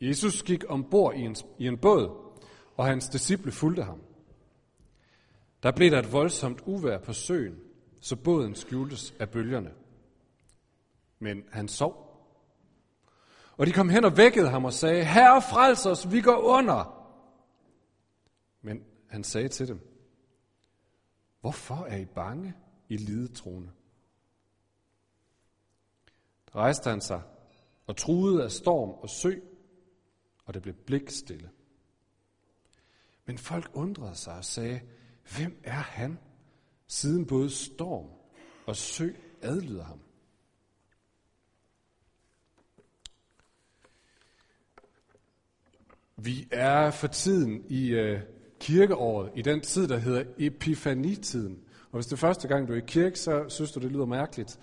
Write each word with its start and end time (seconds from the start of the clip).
Jesus 0.00 0.42
gik 0.42 0.64
ombord 0.68 1.14
i 1.14 1.20
en, 1.20 1.36
i 1.58 1.66
en 1.66 1.78
båd, 1.78 2.32
og 2.76 2.86
hans 2.86 3.08
disciple 3.08 3.52
fulgte 3.52 3.82
ham. 3.82 4.02
Der 5.62 5.72
blev 5.72 5.90
der 5.90 5.98
et 5.98 6.12
voldsomt 6.12 6.62
uvær 6.66 6.98
på 6.98 7.12
søen, 7.12 7.58
så 8.00 8.16
båden 8.16 8.54
skjultes 8.54 9.14
af 9.18 9.30
bølgerne. 9.30 9.72
Men 11.18 11.44
han 11.50 11.68
sov. 11.68 12.08
Og 13.56 13.66
de 13.66 13.72
kom 13.72 13.88
hen 13.88 14.04
og 14.04 14.16
vækkede 14.16 14.48
ham 14.48 14.64
og 14.64 14.72
sagde, 14.72 15.04
Herre, 15.04 15.42
frels 15.42 15.86
os, 15.86 16.12
vi 16.12 16.20
går 16.20 16.38
under. 16.38 17.08
Men 18.62 18.84
han 19.08 19.24
sagde 19.24 19.48
til 19.48 19.68
dem, 19.68 19.88
Hvorfor 21.40 21.84
er 21.84 21.96
I 21.96 22.04
bange, 22.04 22.54
I 22.88 22.96
lidetroende? 22.96 23.70
Der 26.52 26.58
rejste 26.58 26.90
han 26.90 27.00
sig 27.00 27.22
og 27.86 27.96
truede 27.96 28.44
af 28.44 28.52
storm 28.52 28.90
og 28.90 29.08
sø, 29.08 29.34
og 30.48 30.54
det 30.54 30.62
blev 30.62 30.74
blikstille. 30.74 31.50
Men 33.26 33.38
folk 33.38 33.70
undrede 33.72 34.14
sig 34.14 34.34
og 34.34 34.44
sagde, 34.44 34.80
hvem 35.36 35.60
er 35.64 35.70
han, 35.70 36.18
siden 36.86 37.26
både 37.26 37.50
storm 37.50 38.06
og 38.66 38.76
sø 38.76 39.10
adlyder 39.42 39.84
ham? 39.84 40.00
Vi 46.16 46.48
er 46.50 46.90
for 46.90 47.06
tiden 47.06 47.64
i 47.68 47.88
øh, 47.88 48.20
kirkeåret, 48.60 49.30
i 49.34 49.42
den 49.42 49.60
tid, 49.60 49.88
der 49.88 49.96
hedder 49.98 50.24
epifanitiden. 50.38 51.58
Og 51.90 51.94
hvis 51.94 52.06
det 52.06 52.12
er 52.12 52.16
første 52.16 52.48
gang, 52.48 52.68
du 52.68 52.72
er 52.72 52.76
i 52.76 52.84
kirke, 52.86 53.18
så 53.18 53.48
synes 53.48 53.72
du, 53.72 53.80
det 53.80 53.92
lyder 53.92 54.06
mærkeligt. 54.06 54.58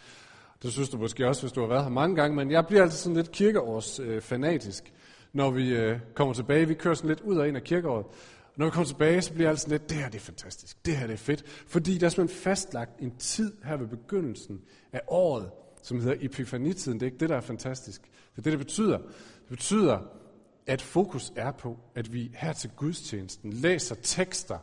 Det 0.63 0.73
synes 0.73 0.90
du 0.90 0.98
måske 0.98 1.27
også, 1.27 1.41
hvis 1.41 1.52
du 1.52 1.62
har 1.62 1.67
været 1.67 1.84
her 1.84 1.90
mange 1.90 2.15
gange, 2.15 2.35
men 2.35 2.52
jeg 2.52 2.67
bliver 2.67 2.81
altid 2.84 2.98
sådan 2.98 3.15
lidt 3.15 3.31
kirkeårs 3.31 3.99
øh, 3.99 4.21
fanatisk, 4.21 4.93
når 5.35 5.52
vi 5.52 5.70
øh, 5.70 5.99
kommer 6.13 6.34
tilbage. 6.34 6.67
Vi 6.67 6.73
kører 6.73 6.94
sådan 6.94 7.07
lidt 7.07 7.21
ud 7.21 7.38
og 7.38 7.48
ind 7.48 7.57
af 7.57 7.63
kirkeåret. 7.63 8.05
Og 8.05 8.53
når 8.55 8.66
vi 8.66 8.71
kommer 8.71 8.87
tilbage, 8.87 9.21
så 9.21 9.34
bliver 9.34 9.49
alt 9.49 9.59
sådan 9.59 9.71
lidt, 9.71 9.90
det 9.90 9.98
her 9.98 10.09
det 10.09 10.15
er 10.15 10.23
fantastisk, 10.23 10.85
det 10.85 10.98
her 10.98 11.07
det 11.07 11.13
er 11.13 11.18
fedt. 11.18 11.43
Fordi 11.68 11.98
der 11.98 12.05
er 12.05 12.09
simpelthen 12.09 12.41
fastlagt 12.43 12.99
en 12.99 13.15
tid 13.15 13.54
her 13.63 13.77
ved 13.77 13.87
begyndelsen 13.87 14.62
af 14.93 15.01
året, 15.07 15.49
som 15.82 15.99
hedder 15.99 16.15
epifanitiden. 16.20 16.99
Det 16.99 17.05
er 17.05 17.07
ikke 17.07 17.20
det, 17.20 17.29
der 17.29 17.35
er 17.35 17.41
fantastisk. 17.41 18.01
Det 18.01 18.37
er 18.37 18.41
det, 18.41 18.51
det 18.51 18.59
betyder. 18.59 18.98
Det 18.98 19.49
betyder, 19.49 19.99
at 20.68 20.82
fokus 20.82 21.34
er 21.35 21.52
på, 21.52 21.79
at 21.96 22.13
vi 22.13 22.31
her 22.35 22.54
til 22.54 22.70
gudstjenesten 22.76 23.54
læser 23.54 23.96
tekster, 23.96 24.57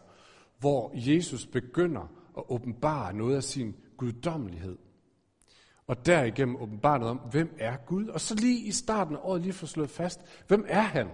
hvor 0.58 0.92
Jesus 0.94 1.46
begynder 1.46 2.12
at 2.39 2.44
åbenbare 2.48 3.14
noget 3.14 3.36
af 3.36 3.42
sin 3.42 3.74
guddommelighed. 3.96 4.77
Og 5.86 6.06
derigennem 6.06 6.56
åbenbare 6.56 6.98
noget 6.98 7.11
om, 7.11 7.20
hvem 7.30 7.55
er 7.58 7.77
Gud? 7.77 8.06
Og 8.06 8.20
så 8.20 8.34
lige 8.34 8.66
i 8.66 8.72
starten 8.72 9.16
af 9.16 9.20
året 9.22 9.42
lige 9.42 9.52
få 9.52 9.66
slået 9.66 9.91
fast, 9.91 10.20
hvem 10.48 10.64
er 10.69 10.80
han, 10.80 11.08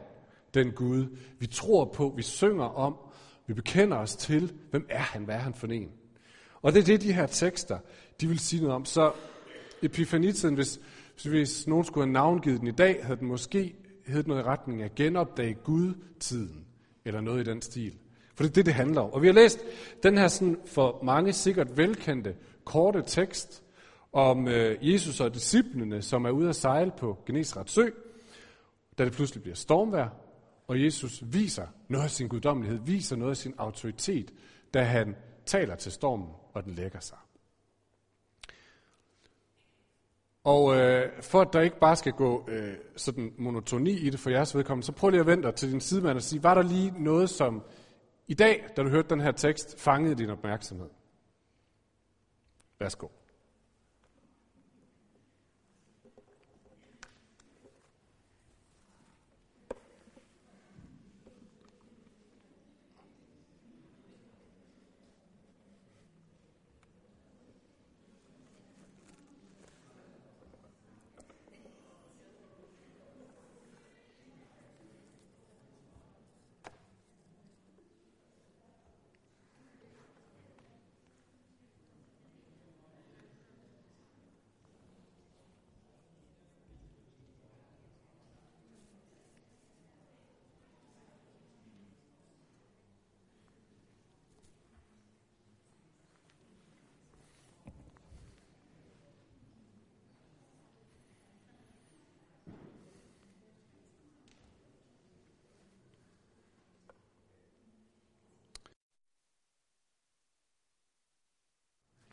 den 0.54 0.72
Gud, 0.72 1.16
vi 1.38 1.46
tror 1.46 1.84
på, 1.84 2.12
vi 2.16 2.22
synger 2.22 2.64
om, 2.64 2.96
vi 3.46 3.54
bekender 3.54 3.96
os 3.96 4.16
til, 4.16 4.52
hvem 4.70 4.86
er 4.88 4.98
han, 4.98 5.24
hvad 5.24 5.34
er 5.34 5.38
han 5.38 5.54
for 5.54 5.66
en? 5.66 5.90
Og 6.62 6.72
det 6.72 6.80
er 6.80 6.84
det, 6.84 7.02
de 7.02 7.12
her 7.12 7.26
tekster, 7.26 7.78
de 8.20 8.28
vil 8.28 8.38
sige 8.38 8.62
noget 8.62 8.74
om. 8.74 8.84
Så 8.84 9.12
epifanitiden, 9.82 10.54
hvis, 10.54 10.80
hvis 11.24 11.66
nogen 11.66 11.84
skulle 11.84 12.06
have 12.06 12.12
navngivet 12.12 12.60
den 12.60 12.68
i 12.68 12.72
dag, 12.72 12.98
havde 13.02 13.20
den 13.20 13.28
måske 13.28 13.74
hed 14.06 14.24
noget 14.24 14.40
i 14.40 14.44
retning 14.44 14.82
af 14.82 14.94
genopdage 14.94 15.54
Gud-tiden, 15.54 16.66
eller 17.04 17.20
noget 17.20 17.46
i 17.46 17.50
den 17.50 17.62
stil. 17.62 17.94
For 18.34 18.44
det 18.44 18.50
er 18.50 18.54
det, 18.54 18.66
det 18.66 18.74
handler 18.74 19.00
om. 19.00 19.12
Og 19.12 19.22
vi 19.22 19.26
har 19.26 19.34
læst 19.34 19.60
den 20.02 20.18
her 20.18 20.28
sådan 20.28 20.56
for 20.66 21.00
mange 21.02 21.32
sikkert 21.32 21.76
velkendte, 21.76 22.34
korte 22.64 23.02
tekst 23.06 23.62
om 24.12 24.48
øh, 24.48 24.92
Jesus 24.92 25.20
og 25.20 25.34
disciplene, 25.34 26.02
som 26.02 26.24
er 26.24 26.30
ude 26.30 26.48
at 26.48 26.56
sejle 26.56 26.92
på 26.98 27.18
Genesrets 27.26 27.72
sø, 27.72 27.90
da 28.98 29.04
det 29.04 29.12
pludselig 29.12 29.42
bliver 29.42 29.56
stormvejr, 29.56 30.08
og 30.68 30.84
Jesus 30.84 31.22
viser 31.26 31.66
noget 31.88 32.04
af 32.04 32.10
sin 32.10 32.28
guddommelighed, 32.28 32.80
viser 32.84 33.16
noget 33.16 33.30
af 33.30 33.36
sin 33.36 33.54
autoritet, 33.58 34.30
da 34.74 34.82
han 34.82 35.16
taler 35.46 35.76
til 35.76 35.92
stormen, 35.92 36.28
og 36.54 36.64
den 36.64 36.74
lægger 36.74 37.00
sig. 37.00 37.18
Og 40.44 40.76
øh, 40.76 41.22
for 41.22 41.40
at 41.40 41.52
der 41.52 41.60
ikke 41.60 41.78
bare 41.78 41.96
skal 41.96 42.12
gå 42.12 42.48
øh, 42.48 42.74
sådan 42.96 43.34
monotoni 43.38 43.90
i 43.90 44.10
det 44.10 44.20
for 44.20 44.30
jeres 44.30 44.56
vedkommende, 44.56 44.86
så 44.86 44.92
prøv 44.92 45.10
lige 45.10 45.20
at 45.20 45.26
vente 45.26 45.52
til 45.52 45.72
din 45.72 45.80
sidemand 45.80 46.16
og 46.16 46.22
sige, 46.22 46.42
var 46.42 46.54
der 46.54 46.62
lige 46.62 46.94
noget, 47.04 47.30
som 47.30 47.62
i 48.26 48.34
dag, 48.34 48.68
da 48.76 48.82
du 48.82 48.88
hørte 48.88 49.08
den 49.08 49.20
her 49.20 49.32
tekst, 49.32 49.80
fangede 49.80 50.14
din 50.14 50.30
opmærksomhed? 50.30 50.88
Værsgo. 52.80 53.08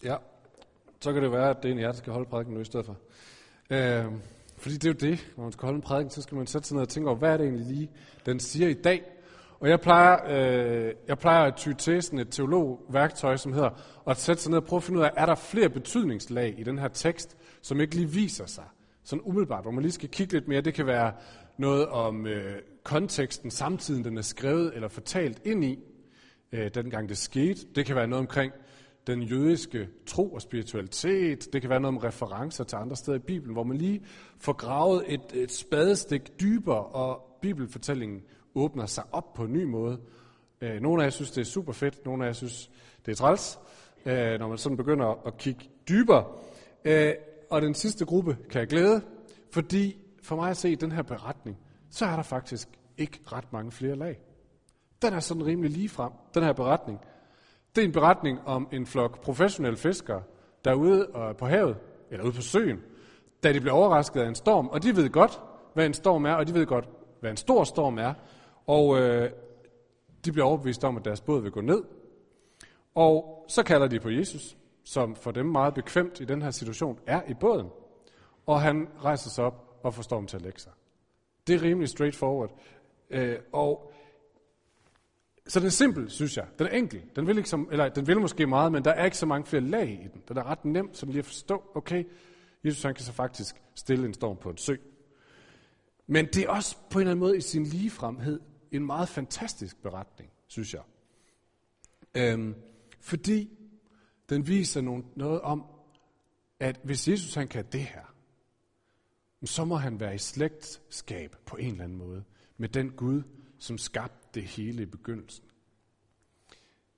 Ja, 0.03 0.16
så 1.01 1.13
kan 1.13 1.23
det 1.23 1.31
være, 1.31 1.50
at 1.50 1.63
det 1.63 1.69
er 1.69 1.73
en 1.73 1.79
jer, 1.79 1.88
der 1.88 1.94
skal 1.94 2.13
holde 2.13 2.29
prædiken 2.29 2.53
nu 2.53 2.59
i 2.59 2.66
stedet 2.66 2.85
for. 2.85 2.97
Øh, 3.69 4.06
fordi 4.57 4.75
det 4.75 4.85
er 4.85 5.07
jo 5.07 5.11
det, 5.11 5.28
når 5.38 5.44
man 5.44 5.51
skal 5.51 5.66
holde 5.66 5.75
en 5.75 5.81
prædiken, 5.81 6.09
så 6.09 6.22
skal 6.22 6.38
man 6.38 6.47
sætte 6.47 6.67
sig 6.67 6.75
ned 6.75 6.81
og 6.81 6.89
tænke 6.89 7.09
over, 7.09 7.17
hvad 7.19 7.33
er 7.33 7.38
det 7.38 7.47
egentlig 7.47 7.66
lige, 7.66 7.89
den 8.25 8.39
siger 8.39 8.67
i 8.67 8.73
dag. 8.73 9.03
Og 9.59 9.69
jeg 9.69 9.81
plejer, 9.81 10.17
øh, 10.28 10.94
jeg 11.07 11.17
plejer 11.17 11.44
at 11.44 11.55
ty 11.55 11.72
til 11.72 12.03
sådan 12.03 12.19
et 12.19 12.29
teologværktøj, 12.29 13.38
som 13.38 13.53
hedder 13.53 13.69
at 14.07 14.17
sætte 14.17 14.41
sig 14.41 14.50
ned 14.50 14.57
og 14.57 14.66
prøve 14.66 14.78
at 14.78 14.84
finde 14.84 15.00
ud 15.00 15.05
af, 15.05 15.11
er 15.16 15.25
der 15.25 15.35
flere 15.35 15.69
betydningslag 15.69 16.55
i 16.57 16.63
den 16.63 16.79
her 16.79 16.88
tekst, 16.88 17.38
som 17.61 17.81
ikke 17.81 17.95
lige 17.95 18.09
viser 18.09 18.45
sig 18.45 18.63
sådan 19.05 19.22
umiddelbart, 19.25 19.63
hvor 19.63 19.72
man 19.72 19.81
lige 19.81 19.91
skal 19.91 20.09
kigge 20.09 20.34
lidt 20.34 20.47
mere. 20.47 20.61
Det 20.61 20.73
kan 20.73 20.85
være 20.85 21.13
noget 21.57 21.88
om 21.88 22.28
øh, 22.28 22.61
konteksten, 22.84 23.51
samtiden 23.51 24.03
den 24.03 24.17
er 24.17 24.22
skrevet 24.22 24.75
eller 24.75 24.88
fortalt 24.88 25.41
ind 25.45 25.63
i, 25.63 25.79
øh, 26.51 26.72
dengang 26.75 27.09
det 27.09 27.17
skete. 27.17 27.67
Det 27.75 27.85
kan 27.85 27.95
være 27.95 28.07
noget 28.07 28.19
omkring 28.19 28.53
den 29.07 29.23
jødiske 29.23 29.89
tro 30.05 30.33
og 30.33 30.41
spiritualitet. 30.41 31.53
Det 31.53 31.61
kan 31.61 31.69
være 31.69 31.79
noget 31.79 31.97
om 31.97 32.03
referencer 32.03 32.63
til 32.63 32.75
andre 32.75 32.95
steder 32.95 33.17
i 33.17 33.19
Bibelen, 33.19 33.53
hvor 33.53 33.63
man 33.63 33.77
lige 33.77 34.05
får 34.38 34.53
gravet 34.53 35.03
et, 35.07 35.21
et 35.33 35.51
spadestik 35.51 36.39
dybere, 36.39 36.85
og 36.85 37.38
bibelfortællingen 37.41 38.21
åbner 38.55 38.85
sig 38.85 39.03
op 39.11 39.33
på 39.33 39.43
en 39.43 39.53
ny 39.53 39.63
måde. 39.63 39.99
Øh, 40.61 40.81
nogle 40.81 41.03
af 41.03 41.05
jer 41.05 41.11
synes, 41.11 41.31
det 41.31 41.41
er 41.41 41.45
super 41.45 41.73
fedt, 41.73 42.05
nogle 42.05 42.23
af 42.23 42.27
jer 42.27 42.33
synes, 42.33 42.71
det 43.05 43.11
er 43.11 43.16
træls, 43.16 43.59
øh, 44.05 44.39
når 44.39 44.47
man 44.47 44.57
sådan 44.57 44.77
begynder 44.77 45.27
at 45.27 45.37
kigge 45.37 45.69
dybere. 45.89 46.25
Øh, 46.85 47.13
og 47.49 47.61
den 47.61 47.73
sidste 47.73 48.05
gruppe 48.05 48.37
kan 48.49 48.59
jeg 48.59 48.67
glæde, 48.67 49.01
fordi 49.51 49.97
for 50.23 50.35
mig 50.35 50.49
at 50.49 50.57
se 50.57 50.75
den 50.75 50.91
her 50.91 51.01
beretning, 51.01 51.57
så 51.89 52.05
er 52.05 52.16
der 52.16 52.23
faktisk 52.23 52.69
ikke 52.97 53.19
ret 53.31 53.53
mange 53.53 53.72
flere 53.72 53.96
lag. 53.96 54.19
Den 55.01 55.13
er 55.13 55.19
sådan 55.19 55.46
rimelig 55.46 55.72
lige 55.72 55.90
frem, 55.90 56.11
den 56.34 56.43
her 56.43 56.53
beretning. 56.53 56.99
Det 57.75 57.81
er 57.81 57.85
en 57.85 57.91
beretning 57.91 58.39
om 58.45 58.67
en 58.72 58.85
flok 58.85 59.22
professionelle 59.22 59.77
fiskere, 59.77 60.23
der 60.66 60.72
er 60.72 60.75
ude 60.75 61.07
øh, 61.16 61.35
på 61.35 61.45
havet, 61.45 61.77
eller 62.11 62.25
ude 62.25 62.33
på 62.33 62.41
søen, 62.41 62.83
da 63.43 63.53
de 63.53 63.59
bliver 63.59 63.73
overrasket 63.73 64.22
af 64.22 64.27
en 64.27 64.35
storm, 64.35 64.67
og 64.67 64.83
de 64.83 64.95
ved 64.95 65.09
godt, 65.09 65.41
hvad 65.73 65.85
en 65.85 65.93
storm 65.93 66.25
er, 66.25 66.33
og 66.33 66.47
de 66.47 66.53
ved 66.53 66.66
godt, 66.66 66.89
hvad 67.19 67.31
en 67.31 67.37
stor 67.37 67.63
storm 67.63 67.97
er, 67.97 68.13
og 68.67 68.99
øh, 68.99 69.29
de 70.25 70.31
bliver 70.31 70.45
overbevist 70.45 70.83
om, 70.83 70.97
at 70.97 71.05
deres 71.05 71.22
båd 71.22 71.41
vil 71.41 71.51
gå 71.51 71.61
ned. 71.61 71.83
Og 72.95 73.45
så 73.47 73.63
kalder 73.63 73.87
de 73.87 73.99
på 73.99 74.09
Jesus, 74.09 74.57
som 74.83 75.16
for 75.16 75.31
dem 75.31 75.45
meget 75.45 75.73
bekvemt 75.73 76.19
i 76.19 76.25
den 76.25 76.41
her 76.41 76.51
situation 76.51 76.99
er 77.07 77.22
i 77.27 77.33
båden, 77.33 77.67
og 78.45 78.61
han 78.61 78.87
rejser 79.03 79.29
sig 79.29 79.43
op 79.43 79.79
og 79.83 79.93
får 79.93 80.01
stormen 80.01 80.27
til 80.27 80.37
at 80.37 80.43
lægge 80.43 80.59
sig. 80.59 80.72
Det 81.47 81.55
er 81.55 81.61
rimelig 81.61 81.89
straightforward. 81.89 82.51
Øh, 83.09 83.39
og 83.53 83.91
så 85.47 85.59
den 85.59 85.66
er 85.66 85.72
simpel, 85.72 86.09
synes 86.09 86.38
jeg. 86.38 86.47
Den 86.59 86.68
er 86.68 86.72
enkel. 86.72 87.02
Den 87.16 87.28
vil, 87.28 87.38
ikke 87.38 87.50
som, 87.50 87.70
eller, 87.72 87.90
den 87.90 88.08
vil 88.08 88.20
måske 88.20 88.47
meget, 88.47 88.72
men 88.72 88.86
der 88.86 88.92
er 88.92 89.06
ikke 89.06 89.18
så 89.18 89.26
mange 89.26 89.46
flere 89.46 89.64
lag 89.64 89.90
i 90.06 90.08
den. 90.14 90.24
Den 90.28 90.38
er 90.38 90.44
ret 90.44 90.66
nem 90.66 90.94
som 90.94 91.09
lige 91.09 91.20
at 91.20 91.26
forstå, 91.26 91.64
okay, 91.76 92.03
Jesus 92.64 92.84
han 92.84 92.96
kan 92.96 93.06
så 93.06 93.12
faktisk 93.12 93.56
stille 93.76 94.06
en 94.06 94.14
storm 94.14 94.38
på 94.38 94.50
en 94.50 94.58
sø. 94.58 94.76
Men 96.08 96.26
det 96.26 96.38
er 96.38 96.50
også 96.50 96.78
på 96.90 97.00
en 97.00 97.02
eller 97.02 97.12
anden 97.12 97.20
måde 97.20 97.38
i 97.38 97.42
sin 97.42 97.64
ligefremhed 97.64 98.40
en 98.72 98.86
meget 98.86 99.09
fantastisk 99.09 99.82
beretning, 99.82 100.32
synes 100.47 100.74
jeg. 100.74 100.82
Øhm, 102.16 102.56
fordi 103.00 103.50
den 104.30 104.47
viser 104.47 105.02
noget 105.16 105.42
om, 105.42 105.66
at 106.59 106.80
hvis 106.84 107.08
Jesus 107.08 107.34
han 107.34 107.47
kan 107.47 107.66
det 107.72 107.82
her, 107.82 108.16
så 109.44 109.66
må 109.66 109.76
han 109.76 110.00
være 110.00 110.16
i 110.16 110.18
slægtskab 110.18 111.36
på 111.46 111.58
en 111.58 111.72
eller 111.72 111.84
anden 111.84 111.97
måde 111.97 112.24
med 112.58 112.70
den 112.70 112.92
Gud, 112.92 113.24
som 113.59 113.78
skabte 113.78 114.28
det 114.34 114.43
hele 114.43 114.81
i 114.81 114.85
begyndelsen. 114.85 115.46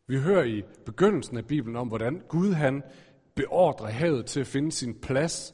Vi 0.07 0.19
hører 0.19 0.44
i 0.44 0.63
begyndelsen 0.86 1.38
af 1.38 1.48
Bibelen 1.48 1.75
om, 1.75 1.88
hvordan 1.88 2.21
Gud 2.27 2.54
han 2.54 2.83
beordrer 3.36 3.88
havet 3.88 4.25
til 4.25 4.39
at 4.39 4.48
finde 4.48 4.71
sin 4.71 4.95
plads 5.01 5.54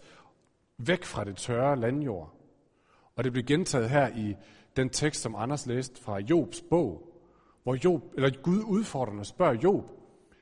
væk 0.78 1.04
fra 1.04 1.24
det 1.24 1.38
tørre 1.38 1.80
landjord. 1.80 2.34
Og 3.16 3.24
det 3.24 3.32
bliver 3.32 3.46
gentaget 3.46 3.90
her 3.90 4.08
i 4.16 4.36
den 4.76 4.90
tekst, 4.90 5.22
som 5.22 5.36
Anders 5.36 5.66
læste 5.66 6.02
fra 6.02 6.20
Jobs 6.20 6.62
bog, 6.70 7.10
hvor 7.64 7.78
Job, 7.84 8.02
eller 8.16 8.42
Gud 8.42 8.64
udfordrer 8.64 9.20
og 9.20 9.26
spørger 9.26 9.54
Job, 9.64 9.92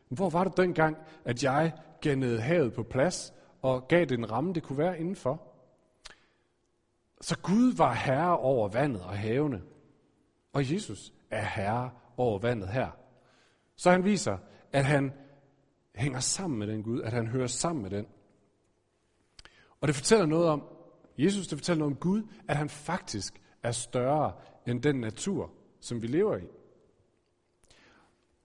hvor 0.10 0.30
var 0.30 0.44
det 0.44 0.58
dengang, 0.58 0.98
at 1.26 1.44
jeg 1.44 1.74
gennede 2.02 2.42
havet 2.42 2.74
på 2.74 2.84
plads 2.84 3.34
og 3.62 3.88
gav 3.88 4.06
det 4.06 4.18
en 4.18 4.32
ramme, 4.32 4.54
det 4.54 4.64
kunne 4.64 4.78
være 4.78 5.00
indenfor? 5.00 5.42
Så 7.22 7.40
Gud 7.40 7.76
var 7.78 7.94
herre 7.94 8.38
over 8.38 8.68
vandet 8.68 9.02
og 9.02 9.18
havene, 9.18 9.62
og 10.54 10.74
Jesus 10.74 11.14
er 11.30 11.46
herre 11.46 11.92
over 12.18 12.40
vandet 12.40 12.70
her. 12.70 12.90
Så 13.76 13.92
han 13.92 14.04
viser, 14.04 14.38
at 14.72 14.86
han 14.86 15.14
hænger 15.96 16.20
sammen 16.20 16.60
med 16.60 16.68
den 16.68 16.84
Gud, 16.84 17.02
at 17.02 17.14
han 17.14 17.28
hører 17.28 17.48
sammen 17.48 17.82
med 17.82 17.92
den. 17.92 18.08
Og 19.82 19.88
det 19.88 19.96
fortæller 19.96 20.26
noget 20.26 20.48
om, 20.48 20.64
Jesus 21.18 21.48
det 21.48 21.58
fortæller 21.58 21.80
noget 21.80 21.94
om 21.94 22.00
Gud, 22.00 22.24
at 22.48 22.58
han 22.58 22.70
faktisk 22.70 23.42
er 23.64 23.72
større 23.72 24.34
end 24.68 24.82
den 24.82 24.96
natur, 24.96 25.52
som 25.80 26.02
vi 26.02 26.08
lever 26.08 26.38
i. 26.38 26.48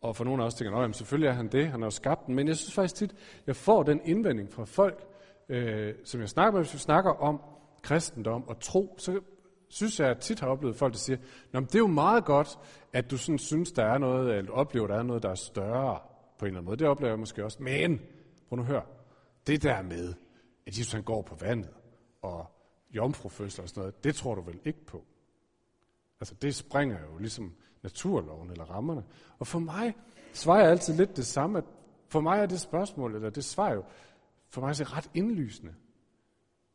Og 0.00 0.16
for 0.16 0.24
nogle 0.24 0.42
af 0.42 0.46
os 0.46 0.54
tænker, 0.54 0.76
at 0.76 0.96
selvfølgelig 0.96 1.28
er 1.28 1.32
han 1.32 1.48
det, 1.48 1.68
han 1.68 1.80
har 1.80 1.86
jo 1.86 1.90
skabt 1.90 2.26
den, 2.26 2.34
men 2.34 2.48
jeg 2.48 2.56
synes 2.56 2.74
faktisk 2.74 2.94
tit, 2.94 3.14
jeg 3.46 3.56
får 3.56 3.82
den 3.82 4.00
indvending 4.04 4.52
fra 4.52 4.64
folk, 4.64 5.06
øh, 5.48 5.94
som 6.04 6.20
jeg 6.20 6.28
snakker 6.28 6.52
med, 6.52 6.60
hvis 6.60 6.74
vi 6.74 6.78
snakker 6.78 7.10
om 7.10 7.40
kristendom 7.82 8.48
og 8.48 8.60
tro, 8.60 8.94
så 8.98 9.20
synes 9.68 10.00
jeg, 10.00 10.08
at 10.08 10.18
tit 10.18 10.40
har 10.40 10.48
oplevet 10.48 10.76
folk, 10.76 10.92
der 10.92 10.98
siger, 10.98 11.18
Nå, 11.52 11.60
men 11.60 11.66
det 11.66 11.74
er 11.74 11.78
jo 11.78 11.86
meget 11.86 12.24
godt, 12.24 12.58
at 12.92 13.10
du 13.10 13.18
sådan 13.18 13.38
synes, 13.38 13.72
der 13.72 13.84
er 13.84 13.98
noget, 13.98 14.36
eller 14.36 14.52
oplever, 14.52 14.86
der 14.86 14.98
er 14.98 15.02
noget, 15.02 15.22
der 15.22 15.30
er 15.30 15.34
større 15.34 15.98
på 16.38 16.44
en 16.44 16.46
eller 16.46 16.58
anden 16.58 16.64
måde. 16.64 16.76
Det 16.76 16.88
oplever 16.88 17.10
jeg 17.10 17.18
måske 17.18 17.44
også. 17.44 17.62
Men, 17.62 18.00
prøv 18.48 18.56
nu 18.56 18.62
hør, 18.62 18.82
det 19.46 19.62
der 19.62 19.82
med, 19.82 20.14
at 20.66 20.78
Jesus 20.78 20.92
han 20.92 21.02
går 21.02 21.22
på 21.22 21.34
vandet, 21.40 21.70
og 22.22 22.46
jomfrufødsel 22.90 23.62
og 23.62 23.68
sådan 23.68 23.80
noget, 23.80 24.04
det 24.04 24.14
tror 24.14 24.34
du 24.34 24.40
vel 24.40 24.60
ikke 24.64 24.86
på? 24.86 25.04
Altså, 26.20 26.34
det 26.34 26.54
springer 26.54 26.98
jo 27.00 27.18
ligesom 27.18 27.54
naturloven 27.82 28.50
eller 28.50 28.64
rammerne. 28.64 29.04
Og 29.38 29.46
for 29.46 29.58
mig 29.58 29.94
svarer 30.32 30.60
jeg 30.60 30.70
altid 30.70 30.94
lidt 30.94 31.16
det 31.16 31.26
samme, 31.26 31.58
at 31.58 31.64
for 32.08 32.20
mig 32.20 32.40
er 32.40 32.46
det 32.46 32.60
spørgsmål, 32.60 33.14
eller 33.14 33.30
det 33.30 33.44
svar 33.44 33.72
jo, 33.72 33.84
for 34.48 34.60
mig 34.60 34.68
er 34.68 34.74
det 34.74 34.96
ret 34.96 35.10
indlysende. 35.14 35.74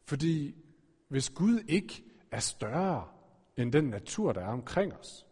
Fordi 0.05 0.55
hvis 1.07 1.29
Gud 1.29 1.59
ikke 1.67 2.03
er 2.31 2.39
større 2.39 3.07
end 3.57 3.71
den 3.71 3.83
natur, 3.83 4.33
der 4.33 4.41
er 4.41 4.51
omkring 4.51 4.93
os, 4.93 5.27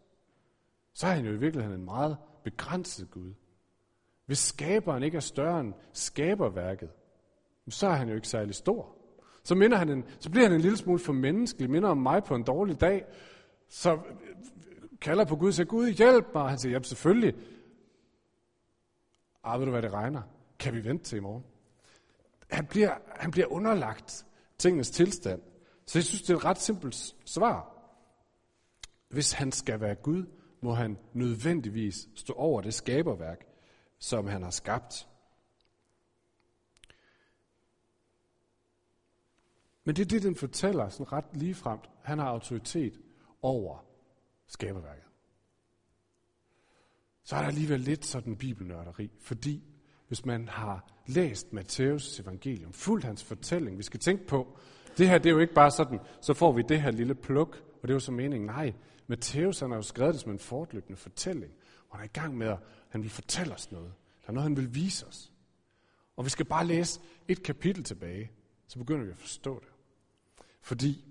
så 0.93 1.07
er 1.07 1.11
han 1.11 1.25
jo 1.25 1.31
i 1.31 1.37
virkeligheden 1.37 1.79
en 1.79 1.85
meget 1.85 2.17
begrænset 2.43 3.11
Gud. 3.11 3.33
Hvis 4.25 4.39
skaberen 4.39 5.03
ikke 5.03 5.15
er 5.15 5.21
større 5.21 5.59
end 5.59 5.73
skaberværket, 5.93 6.89
så 7.69 7.87
er 7.87 7.93
han 7.93 8.09
jo 8.09 8.15
ikke 8.15 8.27
særlig 8.27 8.55
stor. 8.55 8.95
Så, 9.43 9.55
minder 9.55 9.77
han 9.77 9.89
en, 9.89 10.05
så 10.19 10.29
bliver 10.29 10.45
han 10.45 10.55
en 10.55 10.61
lille 10.61 10.77
smule 10.77 10.99
for 10.99 11.13
menneskelig, 11.13 11.69
minder 11.69 11.89
om 11.89 11.97
mig 11.97 12.23
på 12.23 12.35
en 12.35 12.43
dårlig 12.43 12.81
dag, 12.81 13.05
så 13.67 13.99
kalder 15.01 15.25
på 15.25 15.35
Gud 15.35 15.47
og 15.47 15.53
siger, 15.53 15.67
Gud 15.67 15.89
hjælp 15.89 16.25
mig. 16.33 16.43
Og 16.43 16.49
han 16.49 16.59
siger, 16.59 16.73
ja 16.73 16.81
selvfølgelig. 16.83 17.35
Ah, 19.43 19.59
ved 19.59 19.65
du 19.65 19.71
hvad 19.71 19.81
det 19.81 19.93
regner? 19.93 20.21
Kan 20.59 20.73
vi 20.73 20.83
vente 20.83 21.03
til 21.03 21.17
i 21.17 21.19
morgen? 21.19 21.43
Han 22.51 22.65
bliver, 22.65 22.97
han 23.15 23.31
bliver 23.31 23.47
underlagt 23.47 24.25
tingens 24.57 24.91
tilstand. 24.91 25.41
Så 25.89 25.99
jeg 25.99 26.03
synes, 26.03 26.21
det 26.21 26.33
er 26.33 26.37
et 26.37 26.45
ret 26.45 26.61
simpelt 26.61 27.15
svar. 27.25 27.75
Hvis 29.07 29.31
han 29.31 29.51
skal 29.51 29.79
være 29.79 29.95
Gud, 29.95 30.25
må 30.61 30.73
han 30.73 30.97
nødvendigvis 31.13 32.07
stå 32.15 32.33
over 32.33 32.61
det 32.61 32.73
skaberværk, 32.73 33.45
som 33.99 34.27
han 34.27 34.43
har 34.43 34.49
skabt. 34.49 35.07
Men 39.83 39.95
det 39.95 40.01
er 40.01 40.05
det, 40.07 40.23
den 40.23 40.35
fortæller 40.35 40.89
sådan 40.89 41.11
ret 41.11 41.25
ligefremt. 41.33 41.89
Han 42.03 42.19
har 42.19 42.27
autoritet 42.27 43.01
over 43.41 43.85
skaberværket. 44.47 45.05
Så 47.23 47.35
er 47.35 47.39
der 47.39 47.47
alligevel 47.47 47.79
lidt 47.79 48.05
sådan 48.05 48.37
bibelnørderi, 48.37 49.11
fordi 49.19 49.63
hvis 50.07 50.25
man 50.25 50.47
har 50.47 50.91
læst 51.07 51.47
Matthæus' 51.47 52.21
evangelium, 52.21 52.73
fuldt 52.73 53.05
hans 53.05 53.23
fortælling, 53.23 53.77
vi 53.77 53.83
skal 53.83 53.99
tænke 53.99 54.27
på, 54.27 54.59
det 54.97 55.09
her 55.09 55.17
det 55.17 55.29
er 55.29 55.33
jo 55.33 55.39
ikke 55.39 55.53
bare 55.53 55.71
sådan, 55.71 55.99
så 56.21 56.33
får 56.33 56.51
vi 56.51 56.61
det 56.61 56.81
her 56.81 56.91
lille 56.91 57.15
pluk, 57.15 57.63
og 57.81 57.87
det 57.87 57.89
er 57.89 57.95
jo 57.95 57.99
så 57.99 58.11
meningen. 58.11 58.45
Nej, 58.45 58.73
Matthæus 59.07 59.59
han 59.59 59.69
har 59.69 59.77
jo 59.77 59.81
skrevet 59.81 60.13
det 60.13 60.21
som 60.21 60.31
en 60.31 60.39
fortløbende 60.39 60.97
fortælling, 60.97 61.53
og 61.89 61.97
han 61.97 62.03
er 62.03 62.09
i 62.09 62.19
gang 62.21 62.37
med, 62.37 62.47
at 62.47 62.57
han 62.89 63.01
vil 63.01 63.09
fortælle 63.09 63.53
os 63.53 63.71
noget. 63.71 63.93
Der 64.21 64.27
er 64.27 64.31
noget, 64.31 64.43
han 64.49 64.57
vil 64.57 64.75
vise 64.75 65.07
os. 65.07 65.31
Og 66.17 66.25
vi 66.25 66.29
skal 66.29 66.45
bare 66.45 66.65
læse 66.65 66.99
et 67.27 67.43
kapitel 67.43 67.83
tilbage, 67.83 68.31
så 68.67 68.79
begynder 68.79 69.05
vi 69.05 69.11
at 69.11 69.17
forstå 69.17 69.59
det. 69.59 69.69
Fordi 70.61 71.05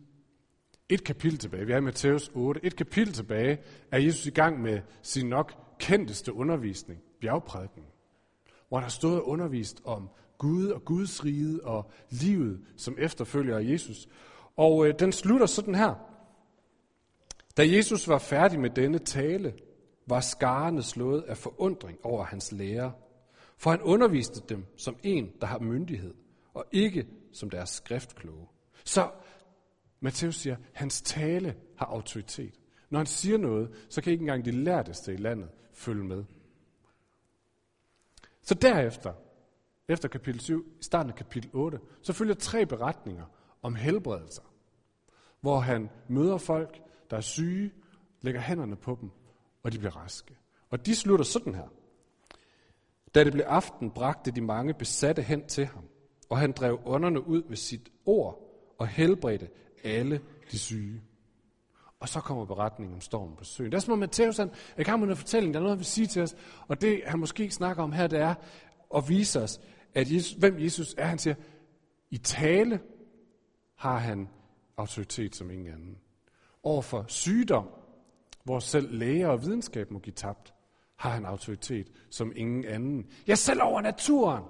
et 0.88 1.04
kapitel 1.04 1.38
tilbage, 1.38 1.66
vi 1.66 1.72
er 1.72 1.76
i 1.76 1.80
Matthæus 1.80 2.30
8, 2.34 2.60
et 2.64 2.76
kapitel 2.76 3.12
tilbage, 3.12 3.58
er 3.92 3.98
Jesus 3.98 4.26
i 4.26 4.30
gang 4.30 4.62
med 4.62 4.80
sin 5.02 5.28
nok 5.28 5.54
kendteste 5.78 6.32
undervisning, 6.32 7.00
bjergprædiken, 7.20 7.84
hvor 8.68 8.78
han 8.78 8.82
har 8.82 8.90
stået 8.90 9.20
og 9.20 9.28
undervist 9.28 9.80
om 9.84 10.08
Gud 10.38 10.68
og 10.68 10.84
Guds 10.84 11.24
rige 11.24 11.64
og 11.64 11.90
livet 12.10 12.60
som 12.76 12.96
efterfølger 12.98 13.58
af 13.58 13.64
Jesus. 13.64 14.08
Og 14.56 14.88
øh, 14.88 14.94
den 14.98 15.12
slutter 15.12 15.46
sådan 15.46 15.74
her. 15.74 15.94
Da 17.56 17.68
Jesus 17.68 18.08
var 18.08 18.18
færdig 18.18 18.60
med 18.60 18.70
denne 18.70 18.98
tale, 18.98 19.54
var 20.06 20.20
skarne 20.20 20.82
slået 20.82 21.22
af 21.22 21.36
forundring 21.36 21.98
over 22.02 22.24
hans 22.24 22.52
lære, 22.52 22.92
for 23.56 23.70
han 23.70 23.82
underviste 23.82 24.42
dem 24.48 24.66
som 24.76 24.96
en, 25.02 25.32
der 25.40 25.46
har 25.46 25.58
myndighed, 25.58 26.14
og 26.54 26.64
ikke 26.72 27.06
som 27.32 27.50
deres 27.50 27.70
skriftkloge. 27.70 28.46
Så 28.84 29.10
Matthæus 30.00 30.36
siger, 30.36 30.56
hans 30.72 31.02
tale 31.02 31.54
har 31.76 31.86
autoritet. 31.86 32.54
Når 32.90 32.98
han 32.98 33.06
siger 33.06 33.38
noget, 33.38 33.86
så 33.88 34.02
kan 34.02 34.12
ikke 34.12 34.22
engang 34.22 34.44
de 34.44 34.50
lærteste 34.50 35.14
i 35.14 35.16
landet 35.16 35.48
følge 35.72 36.04
med. 36.04 36.24
Så 38.42 38.54
derefter, 38.54 39.12
efter 39.88 40.08
kapitel 40.08 40.40
7, 40.40 40.66
i 40.80 40.82
starten 40.82 41.10
af 41.10 41.16
kapitel 41.16 41.50
8, 41.52 41.80
så 42.02 42.12
følger 42.12 42.34
tre 42.34 42.66
beretninger 42.66 43.24
om 43.62 43.74
helbredelser, 43.74 44.42
hvor 45.40 45.60
han 45.60 45.90
møder 46.08 46.38
folk, 46.38 46.80
der 47.10 47.16
er 47.16 47.20
syge, 47.20 47.72
lægger 48.20 48.40
hænderne 48.40 48.76
på 48.76 48.98
dem, 49.00 49.10
og 49.62 49.72
de 49.72 49.78
bliver 49.78 49.96
raske. 49.96 50.36
Og 50.70 50.86
de 50.86 50.96
slutter 50.96 51.24
sådan 51.24 51.54
her. 51.54 51.68
Da 53.14 53.24
det 53.24 53.32
blev 53.32 53.44
aften, 53.48 53.90
bragte 53.90 54.30
de 54.30 54.40
mange 54.40 54.74
besatte 54.74 55.22
hen 55.22 55.46
til 55.46 55.66
ham, 55.66 55.84
og 56.28 56.38
han 56.38 56.52
drev 56.52 56.80
ånderne 56.84 57.26
ud 57.26 57.42
ved 57.48 57.56
sit 57.56 57.88
ord 58.06 58.48
og 58.78 58.88
helbredte 58.88 59.48
alle 59.84 60.20
de 60.50 60.58
syge. 60.58 61.02
Og 62.00 62.08
så 62.08 62.20
kommer 62.20 62.44
beretningen 62.44 62.94
om 62.94 63.00
stormen 63.00 63.36
på 63.36 63.44
søen. 63.44 63.72
Det 63.72 63.76
er 63.76 63.80
som 63.80 63.92
om 63.92 63.98
Matthæus 63.98 64.36
han 64.36 64.50
er 64.76 64.80
i 64.80 64.84
gang 64.84 65.00
med 65.00 65.08
en 65.08 65.16
fortælling, 65.16 65.54
der 65.54 65.60
er 65.60 65.62
noget, 65.62 65.72
han 65.72 65.78
vil 65.78 65.86
sige 65.86 66.06
til 66.06 66.22
os. 66.22 66.36
Og 66.68 66.80
det, 66.80 67.02
han 67.06 67.18
måske 67.18 67.50
snakker 67.50 67.82
om 67.82 67.92
her, 67.92 68.06
det 68.06 68.20
er 68.20 68.34
at 68.96 69.08
vise 69.08 69.42
os, 69.42 69.60
at 69.94 70.12
Jesus, 70.12 70.32
hvem 70.32 70.58
Jesus 70.58 70.94
er. 70.98 71.06
Han 71.06 71.18
siger, 71.18 71.34
i 72.10 72.18
tale 72.18 72.80
har 73.74 73.98
han 73.98 74.28
autoritet 74.76 75.36
som 75.36 75.50
ingen 75.50 75.72
anden. 75.72 75.98
Overfor 76.62 77.04
sygdom, 77.08 77.68
hvor 78.44 78.58
selv 78.58 78.94
læger 78.98 79.28
og 79.28 79.42
videnskab 79.42 79.90
må 79.90 79.98
give 79.98 80.14
tabt, 80.14 80.54
har 80.96 81.10
han 81.10 81.24
autoritet 81.24 81.92
som 82.10 82.32
ingen 82.36 82.64
anden. 82.64 83.06
Ja, 83.28 83.34
selv 83.34 83.62
over 83.62 83.80
naturen, 83.80 84.44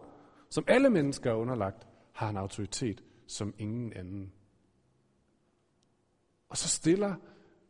som 0.51 0.65
alle 0.67 0.91
mennesker 0.91 1.31
er 1.31 1.35
underlagt, 1.35 1.87
har 2.13 2.27
han 2.27 2.37
autoritet 2.37 3.03
som 3.27 3.55
ingen 3.59 3.93
anden. 3.93 4.33
Og 6.49 6.57
så 6.57 6.69
stiller 6.69 7.15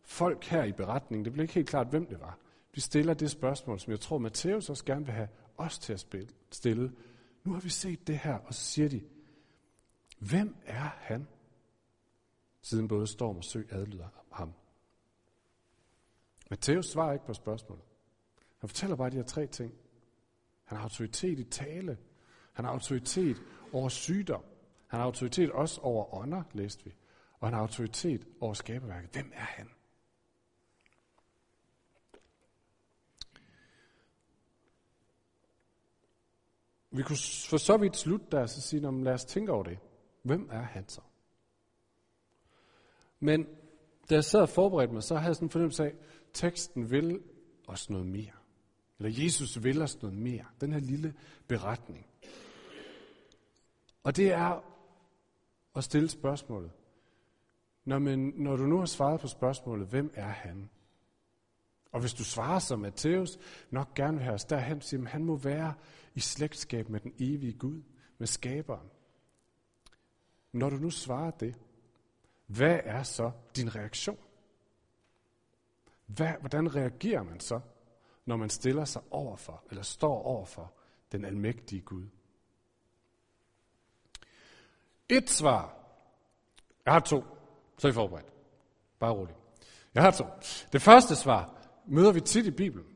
folk 0.04 0.44
her 0.44 0.64
i 0.64 0.72
beretningen, 0.72 1.24
det 1.24 1.32
blev 1.32 1.42
ikke 1.42 1.54
helt 1.54 1.68
klart, 1.68 1.86
hvem 1.86 2.06
det 2.06 2.20
var, 2.20 2.38
vi 2.74 2.80
stiller 2.80 3.14
det 3.14 3.30
spørgsmål, 3.30 3.80
som 3.80 3.90
jeg 3.90 4.00
tror, 4.00 4.18
Matthæus 4.18 4.70
også 4.70 4.84
gerne 4.84 5.04
vil 5.04 5.14
have 5.14 5.28
os 5.56 5.78
til 5.78 5.92
at 5.92 6.06
stille. 6.50 6.92
Nu 7.44 7.52
har 7.52 7.60
vi 7.60 7.68
set 7.68 8.06
det 8.06 8.18
her, 8.18 8.34
og 8.34 8.54
så 8.54 8.64
siger 8.64 8.88
de, 8.88 9.02
hvem 10.18 10.56
er 10.64 10.88
han? 10.98 11.28
Siden 12.62 12.88
både 12.88 13.06
storm 13.06 13.36
og 13.36 13.44
sø 13.44 13.62
adlyder 13.70 14.08
ham. 14.32 14.52
Matthæus 16.50 16.86
svarer 16.86 17.12
ikke 17.12 17.26
på 17.26 17.34
spørgsmålet. 17.34 17.84
Han 18.58 18.68
fortæller 18.68 18.96
bare 18.96 19.10
de 19.10 19.16
her 19.16 19.22
tre 19.22 19.46
ting. 19.46 19.74
Han 20.64 20.78
har 20.78 20.82
autoritet 20.82 21.38
i 21.38 21.44
tale. 21.44 21.98
Han 22.52 22.64
har 22.64 22.72
autoritet 22.72 23.36
over 23.72 23.88
sygdom. 23.88 24.44
Han 24.86 25.00
har 25.00 25.06
autoritet 25.06 25.50
også 25.50 25.80
over 25.80 26.14
ånder, 26.14 26.42
læste 26.52 26.84
vi. 26.84 26.94
og 27.40 27.50
har 27.50 27.58
autoritet 27.58 28.26
over 28.40 28.54
skaberværket. 28.54 29.10
Hvem 29.12 29.32
er 29.34 29.40
han? 29.40 29.68
Hvem 36.87 36.87
er 36.87 36.87
han? 36.87 36.87
Vi 36.98 37.02
kunne 37.02 37.18
for 37.48 37.56
så 37.56 37.76
vidt 37.76 37.96
slutte 37.96 38.26
der 38.32 38.40
og 38.40 38.48
sige, 38.48 39.02
lad 39.04 39.12
os 39.12 39.24
tænke 39.24 39.52
over 39.52 39.62
det. 39.62 39.78
Hvem 40.22 40.48
er 40.52 40.62
han 40.62 40.88
så? 40.88 41.00
Men 43.20 43.46
da 44.10 44.14
jeg 44.14 44.24
sad 44.24 44.40
og 44.40 44.48
forberedte 44.48 44.94
mig, 44.94 45.02
så 45.02 45.14
havde 45.14 45.28
jeg 45.28 45.36
sådan 45.36 45.46
en 45.46 45.50
fornemmelse 45.50 45.84
af, 45.84 45.88
at 45.88 45.94
teksten 46.32 46.90
vil 46.90 47.20
os 47.68 47.90
noget 47.90 48.06
mere. 48.06 48.32
Eller 48.98 49.24
Jesus 49.24 49.64
vil 49.64 49.82
os 49.82 50.02
noget 50.02 50.16
mere. 50.16 50.44
Den 50.60 50.72
her 50.72 50.80
lille 50.80 51.14
beretning. 51.48 52.06
Og 54.02 54.16
det 54.16 54.32
er 54.32 54.64
at 55.76 55.84
stille 55.84 56.08
spørgsmålet. 56.08 56.70
Når, 57.84 57.98
men, 57.98 58.32
når 58.36 58.56
du 58.56 58.66
nu 58.66 58.78
har 58.78 58.86
svaret 58.86 59.20
på 59.20 59.26
spørgsmålet, 59.26 59.88
hvem 59.88 60.10
er 60.14 60.28
han? 60.28 60.70
Og 61.92 62.00
hvis 62.00 62.14
du 62.14 62.24
svarer 62.24 62.58
som 62.58 62.78
Matthæus, 62.78 63.38
nok 63.70 63.94
gerne 63.94 64.16
vil 64.16 64.24
have 64.24 64.34
os 64.34 64.44
derhen, 64.44 64.80
siger, 64.80 65.02
at 65.02 65.08
han 65.08 65.24
må 65.24 65.36
være 65.36 65.74
i 66.14 66.20
slægtskab 66.20 66.88
med 66.88 67.00
den 67.00 67.14
evige 67.18 67.52
Gud, 67.52 67.82
med 68.18 68.26
skaberen. 68.26 68.90
Når 70.52 70.70
du 70.70 70.76
nu 70.76 70.90
svarer 70.90 71.30
det, 71.30 71.54
hvad 72.46 72.80
er 72.84 73.02
så 73.02 73.30
din 73.56 73.74
reaktion? 73.74 74.18
Hvad, 76.06 76.32
hvordan 76.40 76.74
reagerer 76.74 77.22
man 77.22 77.40
så, 77.40 77.60
når 78.26 78.36
man 78.36 78.50
stiller 78.50 78.84
sig 78.84 79.02
overfor, 79.10 79.62
eller 79.70 79.82
står 79.82 80.22
overfor 80.22 80.72
den 81.12 81.24
almægtige 81.24 81.80
Gud? 81.80 82.06
Et 85.08 85.30
svar. 85.30 85.74
Jeg 86.84 86.92
har 86.92 87.00
to, 87.00 87.24
så 87.78 87.88
er 87.88 87.90
I 87.90 87.94
forberedt. 87.94 88.32
Bare 88.98 89.12
roligt. 89.12 89.38
Jeg 89.94 90.02
har 90.02 90.10
to. 90.10 90.24
Det 90.72 90.82
første 90.82 91.16
svar 91.16 91.57
møder 91.88 92.12
vi 92.12 92.20
tit 92.20 92.46
i 92.46 92.50
Bibelen. 92.50 92.86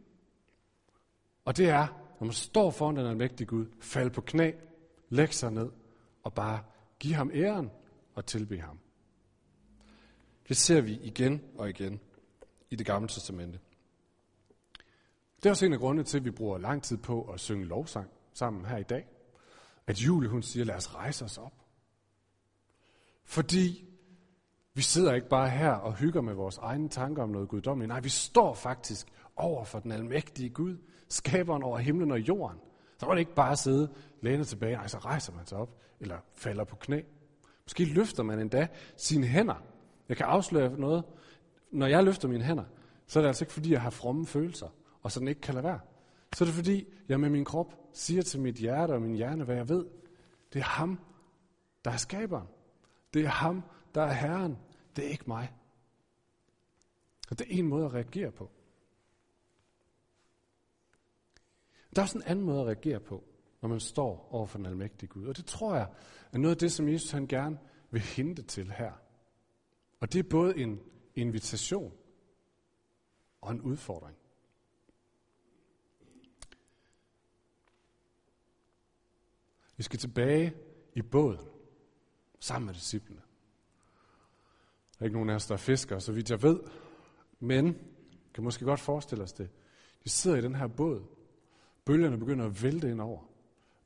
Og 1.45 1.57
det 1.57 1.69
er, 1.69 1.87
når 2.21 2.25
man 2.25 2.33
står 2.33 2.71
foran 2.71 2.97
den 2.97 3.07
almægtige 3.07 3.47
Gud, 3.47 3.67
fald 3.81 4.11
på 4.11 4.21
knæ, 4.21 4.53
læg 5.09 5.35
sig 5.35 5.51
ned 5.51 5.71
og 6.23 6.35
bare 6.35 6.63
give 6.99 7.15
ham 7.15 7.31
æren 7.35 7.71
og 8.15 8.27
tilbe 8.27 8.59
ham. 8.59 8.79
Det 10.49 10.57
ser 10.57 10.81
vi 10.81 10.99
igen 11.03 11.43
og 11.59 11.71
igen 11.71 12.01
i 12.71 12.77
det 12.77 12.87
gamle 12.87 13.09
testamente. 13.09 13.61
Det 15.37 15.47
er 15.47 15.51
også 15.51 15.67
en 15.67 15.73
af 15.73 15.79
grundene 15.79 16.05
til, 16.05 16.19
at 16.19 16.25
vi 16.25 16.31
bruger 16.31 16.59
lang 16.59 16.83
tid 16.83 16.97
på 16.97 17.23
at 17.23 17.41
synge 17.41 17.65
lovsang 17.65 18.11
sammen 18.33 18.67
her 18.67 18.77
i 18.77 18.83
dag. 18.83 19.09
At 19.87 19.99
Julie 19.99 20.29
hun 20.29 20.43
siger, 20.43 20.65
lad 20.65 20.75
os 20.75 20.95
rejse 20.95 21.25
os 21.25 21.39
op. 21.39 21.53
Fordi 23.25 23.92
vi 24.75 24.83
sidder 24.83 25.15
ikke 25.15 25.29
bare 25.29 25.51
her 25.51 25.71
og 25.71 25.95
hygger 25.95 26.21
med 26.21 26.35
vores 26.35 26.59
egne 26.59 26.89
tanker 26.89 27.23
om 27.23 27.29
noget 27.29 27.49
guddommeligt. 27.49 27.89
Nej, 27.89 28.01
vi 28.01 28.09
står 28.09 28.55
faktisk 28.55 29.07
over 29.37 29.65
for 29.65 29.79
den 29.79 29.93
almægtige 29.93 30.51
Gud, 30.51 30.77
skaberen 31.09 31.63
over 31.63 31.79
himlen 31.79 32.11
og 32.11 32.21
jorden. 32.21 32.59
Så 32.99 33.07
var 33.07 33.15
det 33.15 33.21
ikke 33.21 33.35
bare 33.35 33.53
at 33.53 33.59
sidde 33.59 33.89
lænet 34.21 34.47
tilbage, 34.47 34.77
nej, 34.77 34.89
så 34.89 34.99
rejser 34.99 35.33
man 35.33 35.47
sig 35.47 35.59
op, 35.59 35.81
eller 36.01 36.17
falder 36.35 36.65
på 36.65 36.77
knæ. 36.77 37.01
Måske 37.65 37.85
løfter 37.85 38.23
man 38.23 38.39
endda 38.39 38.69
sine 38.97 39.27
hænder. 39.27 39.63
Jeg 40.09 40.17
kan 40.17 40.27
afsløre 40.27 40.79
noget. 40.79 41.05
Når 41.71 41.87
jeg 41.87 42.05
løfter 42.05 42.29
mine 42.29 42.45
hænder, 42.45 42.65
så 43.07 43.19
er 43.19 43.23
det 43.23 43.29
altså 43.29 43.45
ikke 43.45 43.53
fordi, 43.53 43.73
jeg 43.73 43.83
har 43.83 43.91
fromme 43.91 44.27
følelser, 44.27 44.69
og 45.03 45.13
sådan 45.13 45.29
ikke 45.29 45.41
kan 45.41 45.55
lade 45.55 45.65
være. 45.65 45.81
Så 46.35 46.45
er 46.45 46.47
det 46.47 46.55
fordi, 46.55 46.87
jeg 47.09 47.21
med 47.21 47.31
min 47.31 47.45
krop 47.45 47.75
siger 47.93 48.23
til 48.23 48.41
mit 48.41 48.55
hjerte 48.55 48.93
og 48.93 49.03
min 49.03 49.15
hjerne, 49.15 49.45
hvad 49.45 49.57
jeg 49.57 49.69
ved. 49.69 49.85
Det 50.53 50.59
er 50.59 50.65
ham, 50.65 50.99
der 51.85 51.91
er 51.91 51.97
skaberen. 51.97 52.47
Det 53.15 53.25
er 53.25 53.29
ham, 53.29 53.63
der 53.95 54.03
er 54.03 54.13
Herren. 54.13 54.59
Det 54.97 55.07
er 55.07 55.11
ikke 55.11 55.25
mig. 55.27 55.53
Og 57.31 57.39
det 57.39 57.47
er 57.47 57.59
en 57.59 57.67
måde 57.67 57.85
at 57.85 57.95
reagere 57.95 58.33
på. 58.33 58.51
Der 61.97 62.03
er 62.03 62.05
også 62.05 62.19
en 62.19 62.25
anden 62.25 62.45
måde 62.45 62.61
at 62.61 62.67
reagere 62.67 63.01
på, 63.01 63.25
når 63.61 63.69
man 63.69 63.81
står 63.81 64.29
over 64.31 64.47
for 64.47 64.59
den 64.59 64.67
almægtige 64.67 65.09
Gud. 65.09 65.27
Og 65.27 65.37
det 65.37 65.47
tror 65.47 65.75
jeg 65.75 65.89
er 66.33 66.39
noget 66.39 66.55
af 66.55 66.59
det, 66.59 66.73
som 66.73 66.89
Jesus 66.89 67.11
han 67.11 67.27
gerne 67.27 67.59
vil 67.91 68.01
hente 68.01 68.43
til 68.43 68.71
her. 68.71 68.93
Og 70.01 70.13
det 70.13 70.19
er 70.19 70.29
både 70.31 70.59
en 70.59 70.81
invitation 71.15 71.93
og 73.41 73.53
en 73.53 73.61
udfordring. 73.61 74.17
Vi 79.77 79.83
skal 79.83 79.99
tilbage 79.99 80.55
i 80.95 81.03
båden 81.03 81.49
sammen 82.41 82.67
med 82.67 82.75
disciplene. 82.75 83.23
Der 85.03 85.05
er 85.05 85.09
ikke 85.09 85.17
nogen 85.17 85.31
af 85.31 85.35
os, 85.35 85.47
der 85.47 85.55
er 85.55 85.59
fiskere, 85.59 86.01
så 86.01 86.13
vidt 86.13 86.31
jeg 86.31 86.43
ved. 86.43 86.61
Men, 87.41 87.77
kan 88.35 88.45
måske 88.45 88.65
godt 88.65 88.81
forestille 88.81 89.25
os 89.25 89.33
det. 89.33 89.51
De 90.05 90.09
sidder 90.09 90.37
i 90.37 90.41
den 90.41 90.55
her 90.55 90.67
båd. 90.67 91.03
Bølgerne 91.85 92.19
begynder 92.19 92.47
at 92.47 92.63
vælte 92.63 92.91
ind 92.91 93.01
over. 93.01 93.21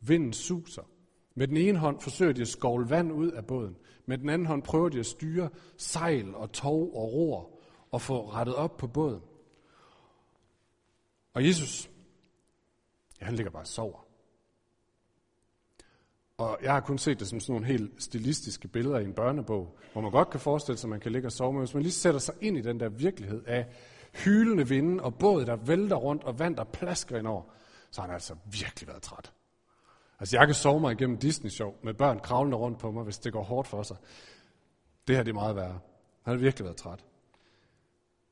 Vinden 0.01 0.33
suser. 0.33 0.83
Med 1.35 1.49
den 1.49 1.57
ene 1.57 1.79
hånd 1.79 2.01
forsøger 2.01 2.33
de 2.33 2.41
at 2.41 2.49
skovle 2.49 2.91
vand 2.91 3.13
ud 3.13 3.31
af 3.31 3.47
båden. 3.47 3.77
Med 4.07 4.19
den 4.19 4.29
anden 4.29 4.47
hånd 4.47 4.63
prøver 4.63 4.89
de 4.89 4.99
at 4.99 5.07
styre 5.07 5.51
sejl 5.77 6.35
og 6.35 6.53
tog 6.53 6.97
og 6.97 7.13
ror 7.13 7.61
og 7.91 8.01
få 8.01 8.31
rettet 8.31 8.55
op 8.55 8.77
på 8.77 8.87
båden. 8.87 9.23
Og 11.35 11.47
Jesus, 11.47 11.91
ja, 13.21 13.27
han 13.27 13.35
ligger 13.35 13.51
bare 13.51 13.63
og 13.63 13.67
sover. 13.67 14.06
Og 16.39 16.59
jeg 16.63 16.73
har 16.73 16.81
kun 16.81 16.99
set 16.99 17.21
det 17.21 17.29
som 17.29 17.41
sådan 17.41 17.53
nogle 17.53 17.67
helt 17.67 18.03
stilistiske 18.03 18.69
billeder 18.69 18.99
i 18.99 19.05
en 19.05 19.13
børnebog, 19.13 19.79
hvor 19.93 20.03
man 20.03 20.11
godt 20.11 20.31
kan 20.31 20.41
forestille 20.41 20.79
sig, 20.79 20.89
at 20.89 20.91
man 20.91 21.01
kan 21.01 21.13
ligge 21.13 21.29
og 21.29 21.33
sove, 21.33 21.53
men 21.53 21.61
hvis 21.61 21.75
man 21.75 21.83
lige 21.83 21.93
sætter 21.93 22.21
sig 22.21 22.35
ind 22.41 22.57
i 22.57 22.61
den 22.61 22.81
der 22.81 22.89
virkelighed 22.89 23.45
af 23.47 23.67
hylende 24.25 24.69
vinde 24.69 25.03
og 25.03 25.15
båd, 25.15 25.45
der 25.45 25.57
vælter 25.57 25.97
rundt 25.97 26.25
og 26.25 26.39
vand, 26.39 26.57
der 26.57 26.65
plasker 26.65 27.19
ind 27.19 27.27
over, 27.27 27.43
så 27.91 28.01
har 28.01 28.09
han 28.09 28.15
altså 28.15 28.35
virkelig 28.45 28.89
været 28.89 29.03
træt. 29.03 29.33
Altså 30.21 30.37
jeg 30.37 30.47
kan 30.47 30.55
sove 30.55 30.81
mig 30.81 30.93
igennem 30.93 31.19
Disney-show 31.19 31.75
med 31.83 31.95
børn 31.95 32.21
kravlende 32.21 32.57
rundt 32.57 32.79
på 32.79 32.91
mig, 32.91 33.05
hvis 33.05 33.19
det 33.19 33.33
går 33.33 33.43
hårdt 33.43 33.69
for 33.69 33.83
sig. 33.83 33.97
Det 35.09 35.17
her 35.17 35.23
det 35.23 35.31
er 35.31 35.35
meget 35.35 35.57
værre. 35.57 35.79
Han 36.23 36.35
har 36.35 36.37
virkelig 36.37 36.65
været 36.65 36.77
træt. 36.77 37.05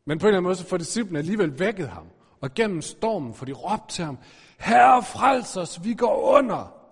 Men 0.04 0.18
på 0.18 0.26
en 0.26 0.28
eller 0.28 0.38
anden 0.38 0.49
måde, 0.49 0.56
så 0.56 0.66
får 0.66 0.76
disciplene 0.76 1.18
alligevel 1.18 1.58
vækket 1.58 1.88
ham. 1.88 2.06
Og 2.40 2.54
gennem 2.54 2.82
stormen 2.82 3.34
får 3.34 3.46
de 3.46 3.52
råbt 3.52 3.88
til 3.88 4.04
ham, 4.04 4.18
Herre, 4.58 5.02
frels 5.02 5.56
os, 5.56 5.84
vi 5.84 5.94
går 5.94 6.38
under. 6.38 6.83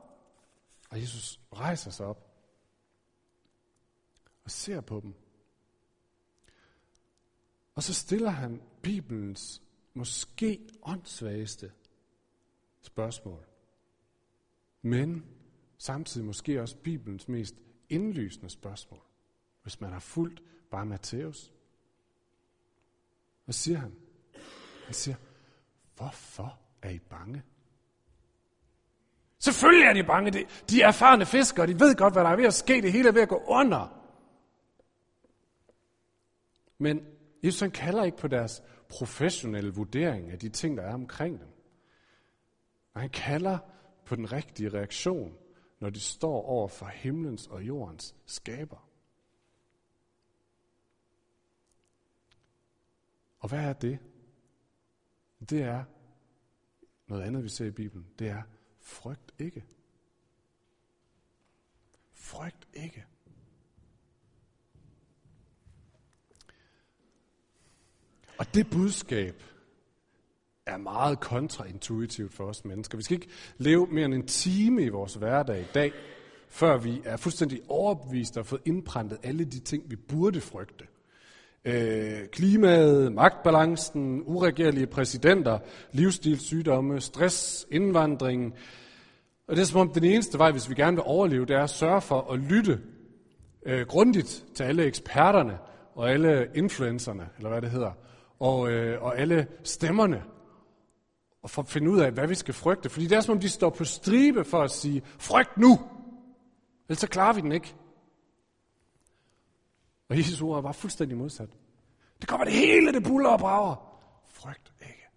Og 0.93 1.01
Jesus 1.01 1.41
rejser 1.53 1.91
sig 1.91 2.07
op 2.07 2.29
og 4.45 4.51
ser 4.51 4.81
på 4.81 5.01
dem. 5.01 5.15
Og 7.75 7.83
så 7.83 7.95
stiller 7.95 8.31
han 8.31 8.63
Bibelens 8.83 9.63
måske 9.95 10.69
åndssvageste 10.83 11.73
spørgsmål. 12.83 13.47
Men 14.83 15.27
samtidig 15.79 16.27
måske 16.27 16.61
også 16.63 16.77
Bibelens 16.77 17.29
mest 17.29 17.55
indlysende 17.89 18.51
spørgsmål, 18.51 19.03
hvis 19.63 19.81
man 19.81 19.93
har 19.93 20.01
fulgt 20.01 20.43
bare 20.71 20.87
Matthæus. 20.87 21.53
Hvad 23.45 23.53
siger 23.53 23.79
han? 23.79 23.97
Han 24.85 24.95
siger, 24.95 25.17
hvorfor 25.97 26.61
er 26.83 26.91
I 26.91 26.99
bange? 26.99 27.43
Selvfølgelig 29.43 29.87
er 29.87 29.93
de 29.93 30.05
bange. 30.05 30.47
De 30.71 30.83
er 30.83 30.89
erfarne 30.89 31.27
fiskere, 31.27 31.67
de 31.67 31.81
ved 31.81 31.97
godt, 31.97 32.15
hvad 32.15 32.25
der 32.25 32.31
er 32.31 32.37
ved 32.37 32.45
at 32.45 32.55
ske. 32.55 32.83
Det 32.83 32.93
hele 32.93 33.09
er 33.09 33.13
ved 33.13 33.23
at 33.23 33.29
gå 33.29 33.43
under. 33.47 33.99
Men 36.79 37.07
Jesus 37.43 37.61
han 37.61 37.71
kalder 37.71 38.05
ikke 38.05 38.17
på 38.17 38.29
deres 38.29 38.63
professionelle 38.89 39.75
vurdering 39.75 40.31
af 40.31 40.39
de 40.39 40.49
ting, 40.49 40.77
der 40.77 40.83
er 40.83 40.95
omkring 40.95 41.41
dem. 41.41 41.49
han 42.97 43.11
kalder 43.11 43.59
på 44.07 44.17
den 44.17 44.33
rigtige 44.33 44.69
reaktion, 44.69 45.37
når 45.81 45.91
de 45.91 46.01
står 46.01 46.43
over 46.43 46.69
for 46.69 46.87
himlens 46.87 47.47
og 47.47 47.63
jordens 47.63 48.15
skaber. 48.27 48.89
Og 53.39 53.49
hvad 53.49 53.65
er 53.65 53.73
det? 53.73 53.99
Det 55.51 55.63
er 55.63 55.85
noget 57.07 57.23
andet, 57.23 57.43
vi 57.43 57.49
ser 57.49 57.67
i 57.67 57.71
Bibelen. 57.71 58.07
Det 58.19 58.29
er 58.29 58.43
Frygt 58.83 59.33
ikke. 59.39 59.65
Frygt 62.13 62.69
ikke. 62.75 63.05
Og 68.39 68.55
det 68.55 68.71
budskab 68.71 69.43
er 70.67 70.77
meget 70.77 71.21
kontraintuitivt 71.21 72.33
for 72.33 72.45
os 72.45 72.65
mennesker. 72.65 72.99
Vi 72.99 73.03
skal 73.03 73.15
ikke 73.15 73.31
leve 73.59 73.87
mere 73.87 74.05
end 74.05 74.15
en 74.15 74.27
time 74.27 74.85
i 74.85 74.89
vores 74.89 75.15
hverdag 75.15 75.61
i 75.61 75.73
dag, 75.75 75.93
før 76.49 76.77
vi 76.77 77.03
er 77.05 77.17
fuldstændig 77.17 77.61
overbevist 77.69 78.37
og 78.37 78.47
fået 78.47 78.63
indprintet 78.65 79.19
alle 79.23 79.45
de 79.45 79.61
ting, 79.61 79.91
vi 79.91 79.97
burde 79.97 80.41
frygte. 80.41 80.87
Øh, 81.65 82.29
klimaet, 82.33 83.13
magtbalancen, 83.13 84.23
uregerlige 84.27 84.87
præsidenter, 84.87 85.59
livsstilssygdomme, 85.93 87.01
stress, 87.01 87.67
indvandring. 87.71 88.55
Og 89.49 89.57
det 89.57 89.63
er 89.63 89.67
som 89.67 89.81
om 89.81 89.93
den 89.93 90.05
eneste 90.05 90.39
vej, 90.39 90.51
hvis 90.51 90.71
vi 90.71 90.75
gerne 90.75 90.97
vil 90.97 91.05
overleve, 91.07 91.47
det 91.47 91.57
er 91.57 91.63
at 91.63 91.71
sørge 91.71 92.01
for 92.01 92.33
at 92.33 92.39
lytte 92.39 92.81
øh, 93.67 93.87
grundigt 93.87 94.45
til 94.55 94.65
alle 94.65 94.85
eksperterne 94.85 95.59
og 95.95 96.11
alle 96.11 96.49
influencerne, 96.55 97.29
eller 97.37 97.51
hvad 97.51 97.63
det 97.63 97.71
hedder, 97.71 97.93
og, 98.41 98.71
øh, 98.71 99.03
og 99.03 99.19
alle 99.19 99.47
stemmerne, 99.65 100.23
og 101.43 101.51
for 101.51 101.63
at 101.63 101.69
finde 101.69 101.91
ud 101.91 102.01
af, 102.01 102.13
hvad 102.13 102.29
vi 102.29 102.35
skal 102.35 102.55
frygte. 102.55 102.89
Fordi 102.89 103.07
det 103.07 103.17
er 103.17 103.21
som 103.21 103.33
om, 103.33 103.41
de 103.41 103.49
står 103.49 103.71
på 103.71 103.85
stribe 103.85 104.45
for 104.45 104.63
at 104.63 104.71
sige, 104.71 105.03
frygt 105.19 105.59
nu! 105.59 105.81
Ellers 106.89 107.01
så 107.01 107.09
klarer 107.09 107.33
vi 107.33 107.41
den 107.41 107.53
ikke. 107.53 107.75
Og 110.13 110.19
Jesus 110.19 110.43
ord 110.43 110.63
var 110.63 110.73
fuldstændig 110.73 111.19
modsat. 111.19 111.49
Det 112.21 112.29
kommer 112.29 112.45
det 112.45 112.55
hele, 112.55 112.93
det 112.93 113.03
buller 113.03 113.29
og 113.29 113.39
brager. 113.39 114.01
Frygt 114.27 114.73
ikke. 114.81 115.09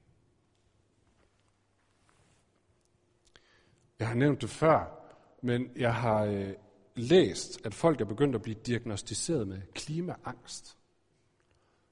Jeg 4.00 4.08
har 4.08 4.16
nævnt 4.16 4.42
det 4.42 4.50
før, 4.50 5.00
men 5.42 5.70
jeg 5.76 5.96
har 5.96 6.24
øh, 6.24 6.54
læst, 6.96 7.66
at 7.66 7.74
folk 7.74 8.02
er 8.02 8.06
begyndt 8.06 8.36
at 8.36 8.42
blive 8.42 8.58
diagnostiseret 8.66 9.48
med 9.48 9.62
klimaangst. 9.74 10.78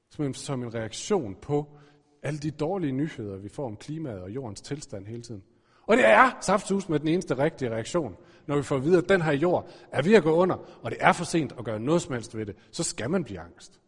Som, 0.10 0.26
en, 0.26 0.34
som 0.34 0.64
en 0.64 0.74
reaktion 0.74 1.36
på 1.36 1.78
alle 2.22 2.40
de 2.40 2.52
dårlige 2.52 2.92
nyheder, 2.92 3.38
vi 3.38 3.50
får 3.50 3.66
om 3.66 3.78
klimaet 3.78 4.22
og 4.22 4.32
jordens 4.32 4.62
tilstand 4.62 5.08
hele 5.08 5.22
tiden. 5.22 5.44
Og 5.82 5.98
det 5.98 6.06
er 6.06 6.38
saftsus 6.42 6.90
med 6.90 7.00
den 7.00 7.08
eneste 7.08 7.38
rigtige 7.38 7.72
reaktion. 7.72 8.16
Når 8.48 8.56
vi 8.56 8.64
får 8.64 8.76
at 8.76 8.84
vide, 8.84 8.98
at 8.98 9.10
den 9.10 9.22
her 9.22 9.32
jord 9.32 9.70
er 9.92 10.02
ved 10.02 10.14
at 10.14 10.24
gå 10.24 10.32
under, 10.32 10.56
og 10.82 10.92
det 10.92 10.98
er 11.02 11.14
for 11.14 11.26
sent 11.26 11.54
at 11.58 11.66
gøre 11.66 11.80
noget 11.80 12.02
som 12.02 12.14
helst 12.14 12.38
ved 12.38 12.46
det, 12.46 12.56
så 12.72 12.84
skal 12.84 13.10
man 13.10 13.24
blive 13.24 13.40
angst. 13.40 13.80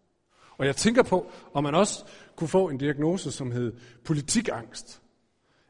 Og 0.58 0.66
jeg 0.66 0.76
tænker 0.76 1.04
på, 1.04 1.32
om 1.54 1.64
man 1.64 1.76
også 1.76 2.06
kunne 2.36 2.48
få 2.48 2.70
en 2.70 2.78
diagnose, 2.78 3.32
som 3.32 3.52
hed 3.52 3.74
politikangst, 4.06 5.02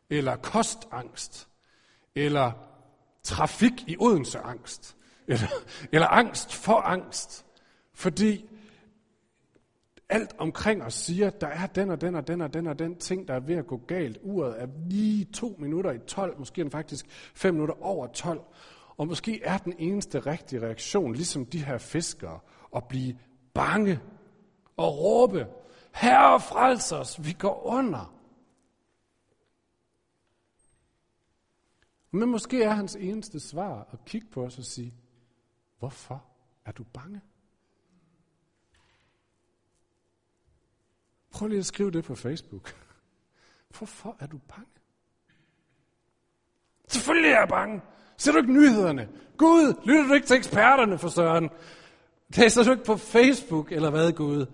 eller 0.10 0.36
kostangst, 0.36 1.48
eller 2.16 2.52
trafik 3.24 3.74
i 3.88 3.96
Odense 4.00 4.40
angst, 4.40 4.96
eller, 5.28 5.48
eller 5.92 6.08
angst 6.08 6.54
for 6.54 6.82
angst. 6.82 7.46
Fordi 7.94 8.50
alt 10.10 10.36
omkring 10.38 10.84
os 10.84 10.94
siger, 10.94 11.30
der 11.30 11.48
er 11.48 11.68
den 11.68 11.90
og 11.90 12.02
den 12.02 12.16
og 12.16 12.28
den 12.28 12.42
og 12.42 12.54
den 12.54 12.68
og 12.68 12.80
den 12.80 12.96
ting, 12.96 13.28
der 13.28 13.34
er 13.34 13.40
ved 13.40 13.56
at 13.56 13.68
gå 13.68 13.78
galt. 13.88 14.18
Uret 14.22 14.62
er 14.62 14.68
lige 14.90 15.26
to 15.26 15.56
minutter 15.60 15.92
i 15.92 16.00
12, 16.00 16.40
måske 16.40 16.70
faktisk 16.70 17.06
fem 17.36 17.54
minutter 17.54 17.84
over 17.84 18.08
12. 18.08 18.42
Og 18.98 19.08
måske 19.08 19.44
er 19.44 19.58
den 19.58 19.74
eneste 19.78 20.20
rigtige 20.20 20.62
reaktion, 20.62 21.14
ligesom 21.14 21.46
de 21.46 21.66
her 21.66 21.78
fiskere, 21.78 22.40
at 22.76 22.88
blive 22.88 23.20
bange 23.54 24.00
og 24.78 24.98
råbe, 24.98 25.48
Herre 25.94 26.40
frels 26.40 26.92
os, 26.92 27.26
vi 27.26 27.34
går 27.34 27.66
under. 27.66 28.16
Men 32.12 32.30
måske 32.30 32.64
er 32.64 32.70
hans 32.70 32.96
eneste 32.96 33.40
svar 33.40 33.88
at 33.92 34.06
kigge 34.06 34.28
på 34.28 34.46
os 34.46 34.58
og 34.58 34.64
sige, 34.64 34.94
hvorfor 35.80 36.26
er 36.66 36.72
du 36.72 36.84
bange? 36.84 37.22
Prøv 41.32 41.48
lige 41.48 41.60
at 41.60 41.66
skrive 41.66 41.92
det 41.92 42.04
på 42.04 42.16
Facebook. 42.16 42.76
Hvorfor 43.78 44.16
er 44.20 44.28
du 44.28 44.38
bange? 44.38 44.72
Selvfølgelig 46.88 47.32
er 47.32 47.40
jeg 47.40 47.48
bange. 47.50 47.82
Ser 48.18 48.32
du 48.32 48.38
ikke 48.38 48.54
nyhederne? 48.54 49.10
Gud, 49.38 49.74
lytter 49.86 50.08
du 50.08 50.14
ikke 50.14 50.28
til 50.28 50.38
eksperterne 50.38 50.98
for 50.98 51.08
søren? 51.08 51.50
Læser 52.38 52.64
du 52.64 52.72
ikke 52.72 52.84
på 52.84 52.98
Facebook, 52.98 53.72
eller 53.72 53.90
hvad, 53.90 54.12
Gud? 54.12 54.46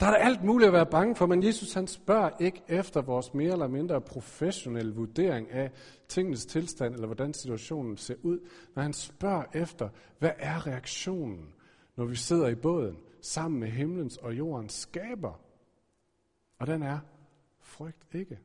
Der 0.00 0.06
er 0.06 0.10
der 0.10 0.18
alt 0.18 0.44
muligt 0.44 0.66
at 0.66 0.72
være 0.72 0.86
bange 0.86 1.16
for, 1.16 1.26
men 1.26 1.42
Jesus 1.42 1.72
han 1.72 1.86
spørger 1.86 2.30
ikke 2.40 2.62
efter 2.68 3.02
vores 3.02 3.34
mere 3.34 3.52
eller 3.52 3.66
mindre 3.66 4.00
professionelle 4.00 4.94
vurdering 4.94 5.50
af 5.50 5.70
tingens 6.08 6.46
tilstand, 6.46 6.94
eller 6.94 7.06
hvordan 7.06 7.34
situationen 7.34 7.96
ser 7.96 8.14
ud, 8.22 8.38
når 8.74 8.82
han 8.82 8.92
spørger 8.92 9.44
efter, 9.54 9.88
hvad 10.18 10.30
er 10.38 10.66
reaktionen, 10.66 11.54
når 11.96 12.04
vi 12.04 12.16
sidder 12.16 12.48
i 12.48 12.54
båden 12.54 12.98
sammen 13.20 13.60
med 13.60 13.68
himlens 13.68 14.16
og 14.16 14.38
jordens 14.38 14.72
skaber. 14.72 15.40
Og 16.58 16.66
den 16.66 16.82
er, 16.82 16.98
frygt 17.60 18.14
ikke. 18.14 18.38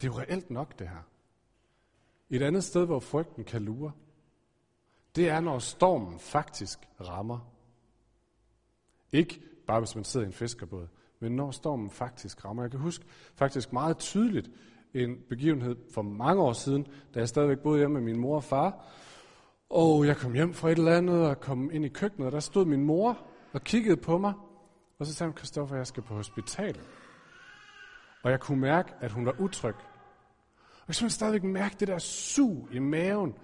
Det 0.00 0.08
er 0.08 0.12
jo 0.12 0.18
reelt 0.18 0.50
nok, 0.50 0.78
det 0.78 0.88
her. 0.88 1.02
Et 2.30 2.42
andet 2.42 2.64
sted, 2.64 2.86
hvor 2.86 3.00
frygten 3.00 3.44
kan 3.44 3.62
lure, 3.62 3.92
det 5.16 5.28
er, 5.28 5.40
når 5.40 5.58
stormen 5.58 6.18
faktisk 6.18 6.78
rammer. 7.00 7.52
Ikke 9.12 9.40
bare 9.66 9.80
hvis 9.80 9.94
man 9.94 10.04
sidder 10.04 10.26
i 10.26 10.28
en 10.28 10.32
fiskerbåd, 10.32 10.86
men 11.20 11.36
når 11.36 11.50
stormen 11.50 11.90
faktisk 11.90 12.44
rammer. 12.44 12.62
Jeg 12.62 12.70
kan 12.70 12.80
huske 12.80 13.04
faktisk 13.34 13.72
meget 13.72 13.98
tydeligt 13.98 14.50
en 14.94 15.16
begivenhed 15.28 15.76
for 15.94 16.02
mange 16.02 16.42
år 16.42 16.52
siden, 16.52 16.86
da 17.14 17.18
jeg 17.18 17.28
stadigvæk 17.28 17.58
boede 17.58 17.78
hjemme 17.78 17.94
med 17.94 18.12
min 18.12 18.20
mor 18.20 18.36
og 18.36 18.44
far. 18.44 18.84
Og 19.70 20.06
jeg 20.06 20.16
kom 20.16 20.32
hjem 20.32 20.54
fra 20.54 20.70
et 20.70 20.78
eller 20.78 20.96
andet 20.96 21.26
og 21.26 21.40
kom 21.40 21.70
ind 21.72 21.84
i 21.84 21.88
køkkenet, 21.88 22.26
og 22.26 22.32
der 22.32 22.40
stod 22.40 22.64
min 22.64 22.84
mor 22.84 23.18
og 23.52 23.64
kiggede 23.64 23.96
på 23.96 24.18
mig. 24.18 24.32
Og 24.98 25.06
så 25.06 25.14
sagde 25.14 25.28
hun, 25.28 25.34
Kristoffer, 25.34 25.76
jeg 25.76 25.86
skal 25.86 26.02
på 26.02 26.14
hospitalet. 26.14 26.80
Og 28.22 28.30
jeg 28.30 28.40
kunne 28.40 28.60
mærke, 28.60 28.94
at 29.00 29.12
hun 29.12 29.26
var 29.26 29.40
utryg. 29.40 29.74
Og 30.80 30.88
jeg 30.88 30.96
kunne 31.00 31.10
stadigvæk 31.10 31.42
mærke 31.42 31.76
det 31.80 31.88
der 31.88 31.98
sug 31.98 32.68
i 32.72 32.78
maven 32.78 33.34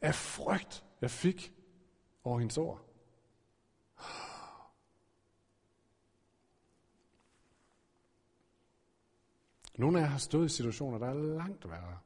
af 0.00 0.14
frygt, 0.14 0.84
jeg 1.00 1.10
fik 1.10 1.52
over 2.24 2.38
hendes 2.38 2.58
ord. 2.58 2.80
Nogle 9.78 9.98
af 9.98 10.02
jer 10.02 10.08
har 10.08 10.18
stået 10.18 10.46
i 10.46 10.54
situationer, 10.56 10.98
der 10.98 11.06
er 11.06 11.14
langt 11.14 11.70
værre. 11.70 11.98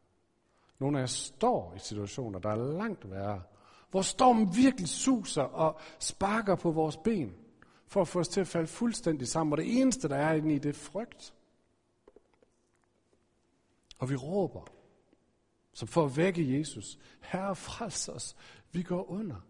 Nogle 0.79 0.99
af 0.99 1.03
jer 1.03 1.07
står 1.07 1.75
i 1.77 1.79
situationer, 1.79 2.39
der 2.39 2.51
er 2.51 2.73
langt 2.79 3.11
værre. 3.11 3.43
Hvor 3.91 4.03
stormen 4.03 4.57
virkelig 4.57 4.89
suser 4.89 5.43
og 5.43 5.81
sparker 5.99 6.55
på 6.55 6.71
vores 6.71 6.97
ben, 6.97 7.35
for 7.87 8.01
at 8.01 8.09
få 8.09 8.21
os 8.21 8.29
til 8.29 8.41
at 8.41 8.47
falde 8.47 8.67
fuldstændig 8.67 9.29
sammen. 9.29 9.53
Og 9.53 9.59
det 9.59 9.81
eneste, 9.81 10.09
der 10.09 10.17
er 10.17 10.35
inde 10.35 10.55
i, 10.55 10.59
det 10.59 10.69
er 10.69 10.79
frygt. 10.79 11.35
Og 13.99 14.11
vi 14.11 14.17
råber, 14.17 14.65
som 15.73 15.89
for 15.89 16.05
at 16.05 16.17
vække 16.17 16.59
Jesus. 16.59 16.99
Herre, 17.21 17.57
frels 17.57 18.09
os. 18.09 18.37
Vi 18.73 18.83
går 18.83 19.11
under. 19.11 19.41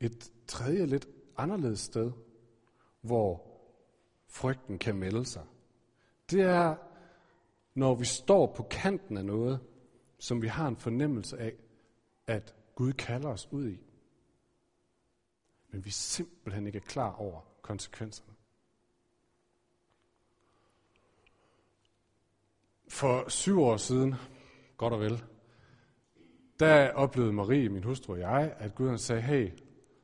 Et 0.00 0.32
tredje 0.46 0.86
lidt 0.86 1.08
anderledes 1.36 1.80
sted, 1.80 2.12
hvor 3.00 3.46
frygten 4.28 4.78
kan 4.78 4.96
melde 4.96 5.24
sig, 5.24 5.46
det 6.30 6.40
er, 6.40 6.76
når 7.74 7.94
vi 7.94 8.04
står 8.04 8.54
på 8.54 8.62
kanten 8.62 9.16
af 9.16 9.24
noget, 9.24 9.60
som 10.18 10.42
vi 10.42 10.46
har 10.46 10.68
en 10.68 10.76
fornemmelse 10.76 11.38
af, 11.38 11.54
at 12.26 12.54
Gud 12.74 12.92
kalder 12.92 13.28
os 13.28 13.48
ud 13.52 13.68
i. 13.68 13.85
Men 15.76 15.84
vi 15.84 15.90
simpelthen 15.90 16.66
ikke 16.66 16.76
er 16.76 16.82
klar 16.82 17.12
over 17.12 17.40
konsekvenserne. 17.62 18.32
For 22.88 23.28
syv 23.28 23.60
år 23.60 23.76
siden, 23.76 24.14
godt 24.76 24.92
og 24.92 25.00
vel, 25.00 25.24
der 26.60 26.92
oplevede 26.92 27.32
Marie, 27.32 27.68
min 27.68 27.82
hustru 27.82 28.12
og 28.12 28.20
jeg, 28.20 28.54
at 28.58 28.74
Gud 28.74 28.88
han 28.88 28.98
sagde, 28.98 29.22
hey, 29.22 29.50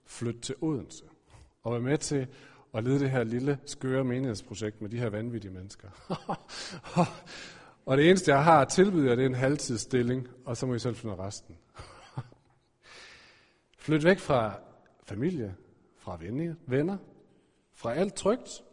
flyt 0.06 0.40
til 0.42 0.54
Odense. 0.60 1.04
Og 1.62 1.72
vær 1.72 1.80
med 1.80 1.98
til 1.98 2.26
at 2.74 2.84
lede 2.84 3.00
det 3.00 3.10
her 3.10 3.24
lille, 3.24 3.58
skøre 3.66 4.04
menighedsprojekt 4.04 4.82
med 4.82 4.90
de 4.90 4.98
her 4.98 5.08
vanvittige 5.08 5.52
mennesker. 5.52 5.88
og 7.86 7.96
det 7.96 8.08
eneste, 8.08 8.30
jeg 8.30 8.44
har 8.44 8.60
at 8.60 8.68
tilbyde 8.68 9.08
jer, 9.08 9.14
det 9.14 9.22
er 9.22 9.28
en 9.28 9.34
halvtidsstilling, 9.34 10.28
og 10.44 10.56
så 10.56 10.66
må 10.66 10.74
I 10.74 10.78
selv 10.78 10.96
finde 10.96 11.16
resten. 11.16 11.58
Flyt 13.78 14.04
væk 14.04 14.18
fra 14.18 14.54
familie, 15.02 15.56
fra 15.96 16.18
venner, 16.66 16.98
fra 17.72 17.94
alt 17.94 18.14
trygt. 18.14 18.64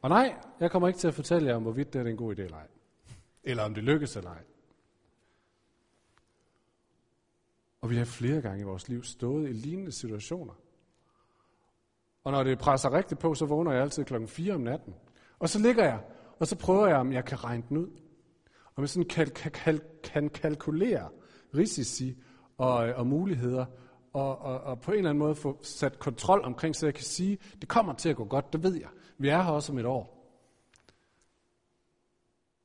Og 0.00 0.08
nej, 0.08 0.36
jeg 0.60 0.70
kommer 0.70 0.88
ikke 0.88 1.00
til 1.00 1.08
at 1.08 1.14
fortælle 1.14 1.48
jer 1.48 1.56
om, 1.56 1.62
hvorvidt 1.62 1.92
det 1.92 2.00
er 2.00 2.10
en 2.10 2.16
god 2.16 2.36
idé 2.36 2.42
eller 2.42 2.56
ej. 2.56 2.68
Eller 3.44 3.62
om 3.62 3.74
det 3.74 3.84
lykkes 3.84 4.16
eller 4.16 4.30
ej. 4.30 4.44
Og 7.80 7.90
vi 7.90 7.96
har 7.96 8.04
flere 8.04 8.40
gange 8.40 8.60
i 8.60 8.64
vores 8.64 8.88
liv 8.88 9.02
stået 9.02 9.48
i 9.48 9.52
lignende 9.52 9.92
situationer. 9.92 10.54
Og 12.24 12.32
når 12.32 12.42
det 12.42 12.58
presser 12.58 12.92
rigtigt 12.92 13.20
på, 13.20 13.34
så 13.34 13.46
vågner 13.46 13.72
jeg 13.72 13.82
altid 13.82 14.04
klokken 14.04 14.28
4 14.28 14.54
om 14.54 14.60
natten. 14.60 14.94
Og 15.38 15.48
så 15.48 15.58
ligger 15.58 15.84
jeg, 15.84 16.00
og 16.38 16.46
så 16.46 16.58
prøver 16.58 16.86
jeg, 16.86 16.96
om 16.96 17.12
jeg 17.12 17.24
kan 17.24 17.44
regne 17.44 17.64
den 17.68 17.76
ud. 17.76 17.90
Om 18.76 18.82
jeg 18.82 18.88
sådan 18.88 19.08
kan, 19.08 19.26
kan, 19.26 19.50
kan, 19.50 19.80
kan 20.04 20.28
kalkulere 20.28 21.08
risici 21.54 22.22
og, 22.58 22.74
og 22.74 23.06
muligheder, 23.06 23.66
og, 24.12 24.38
og, 24.38 24.60
og 24.60 24.80
på 24.80 24.90
en 24.90 24.98
eller 24.98 25.10
anden 25.10 25.18
måde 25.18 25.34
få 25.34 25.58
sat 25.62 25.98
kontrol 25.98 26.40
omkring, 26.44 26.76
så 26.76 26.86
jeg 26.86 26.94
kan 26.94 27.04
sige, 27.04 27.38
det 27.60 27.68
kommer 27.68 27.94
til 27.94 28.08
at 28.08 28.16
gå 28.16 28.24
godt, 28.24 28.52
det 28.52 28.62
ved 28.62 28.74
jeg. 28.74 28.88
Vi 29.18 29.28
er 29.28 29.42
her 29.42 29.50
også 29.50 29.72
om 29.72 29.78
et 29.78 29.86
år. 29.86 30.18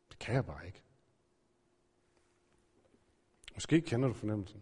Det 0.10 0.20
kan 0.20 0.36
jeg 0.36 0.46
bare 0.46 0.66
ikke. 0.66 0.84
Måske 3.54 3.82
kender 3.82 4.08
du 4.08 4.14
fornemmelsen. 4.14 4.62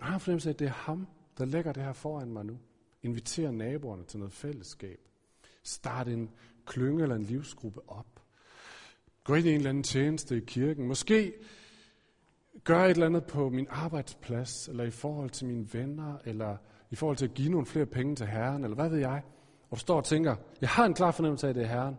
har 0.00 0.18
fornemmelse 0.18 0.48
af, 0.48 0.52
at 0.52 0.58
det 0.58 0.66
er 0.66 0.72
ham, 0.72 1.06
der 1.38 1.44
lægger 1.44 1.72
det 1.72 1.82
her 1.82 1.92
foran 1.92 2.32
mig 2.32 2.44
nu. 2.44 2.58
Inviterer 3.02 3.50
naboerne 3.50 4.04
til 4.04 4.18
noget 4.18 4.32
fællesskab. 4.32 5.00
Start 5.62 6.08
en 6.08 6.30
klynge 6.66 7.02
eller 7.02 7.16
en 7.16 7.22
livsgruppe 7.22 7.88
op. 7.88 8.19
Gå 9.24 9.34
ind 9.34 9.46
i 9.46 9.50
en 9.50 9.56
eller 9.56 9.70
anden 9.70 9.82
tjeneste 9.82 10.36
i 10.36 10.40
kirken. 10.46 10.86
Måske 10.86 11.34
gør 12.64 12.84
et 12.84 12.90
eller 12.90 13.06
andet 13.06 13.24
på 13.24 13.50
min 13.50 13.66
arbejdsplads, 13.70 14.68
eller 14.68 14.84
i 14.84 14.90
forhold 14.90 15.30
til 15.30 15.46
mine 15.46 15.72
venner, 15.72 16.18
eller 16.24 16.56
i 16.90 16.94
forhold 16.94 17.16
til 17.16 17.24
at 17.24 17.34
give 17.34 17.50
nogle 17.50 17.66
flere 17.66 17.86
penge 17.86 18.16
til 18.16 18.26
Herren, 18.26 18.64
eller 18.64 18.74
hvad 18.74 18.88
ved 18.88 18.98
jeg. 18.98 19.22
Og 19.70 19.76
du 19.76 19.80
står 19.80 19.96
og 19.96 20.04
tænker, 20.04 20.36
jeg 20.60 20.68
har 20.68 20.84
en 20.84 20.94
klar 20.94 21.10
fornemmelse 21.10 21.46
af, 21.46 21.50
at 21.50 21.56
det 21.56 21.62
er 21.62 21.68
Herren, 21.68 21.96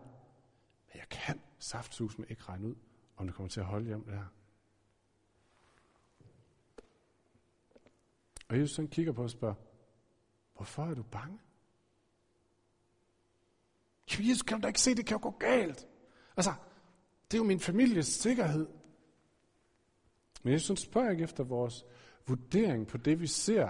men 0.86 0.94
jeg 0.94 1.08
kan 1.10 1.40
saftsus 1.58 2.18
med 2.18 2.26
ikke 2.30 2.42
regne 2.48 2.68
ud, 2.68 2.74
om 3.16 3.26
det 3.26 3.34
kommer 3.34 3.50
til 3.50 3.60
at 3.60 3.66
holde 3.66 3.86
hjem 3.86 4.04
det 4.04 4.14
her. 4.14 4.26
Og 8.48 8.58
Jesus 8.58 8.76
han 8.76 8.88
kigger 8.88 9.12
på 9.12 9.22
og 9.22 9.30
spørger, 9.30 9.54
hvorfor 10.56 10.84
er 10.84 10.94
du 10.94 11.02
bange? 11.02 11.38
Jesus, 14.18 14.42
kan 14.42 14.56
du 14.56 14.62
da 14.62 14.68
ikke 14.68 14.80
se, 14.80 14.94
det 14.94 15.06
kan 15.06 15.14
jo 15.14 15.22
gå 15.22 15.30
galt? 15.30 15.86
Altså, 16.36 16.52
det 17.32 17.38
er 17.38 17.42
jo 17.42 17.48
min 17.48 17.60
families 17.60 18.06
sikkerhed. 18.06 18.66
Men 20.42 20.52
jeg 20.52 20.60
synes, 20.60 20.80
spørger 20.80 21.10
ikke 21.10 21.24
efter 21.24 21.44
vores 21.44 21.84
vurdering 22.26 22.86
på 22.86 22.98
det, 22.98 23.20
vi 23.20 23.26
ser 23.26 23.68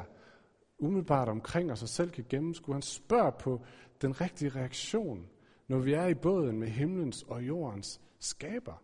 umiddelbart 0.78 1.28
omkring 1.28 1.72
os 1.72 1.82
og 1.82 1.88
selv 1.88 2.10
kan 2.10 2.26
gennemskue. 2.28 2.74
Han 2.74 2.82
spørger 2.82 3.30
på 3.30 3.64
den 4.00 4.20
rigtige 4.20 4.48
reaktion, 4.50 5.28
når 5.68 5.78
vi 5.78 5.92
er 5.92 6.06
i 6.06 6.14
båden 6.14 6.58
med 6.58 6.68
himlens 6.68 7.22
og 7.22 7.46
jordens 7.46 8.00
skaber. 8.18 8.82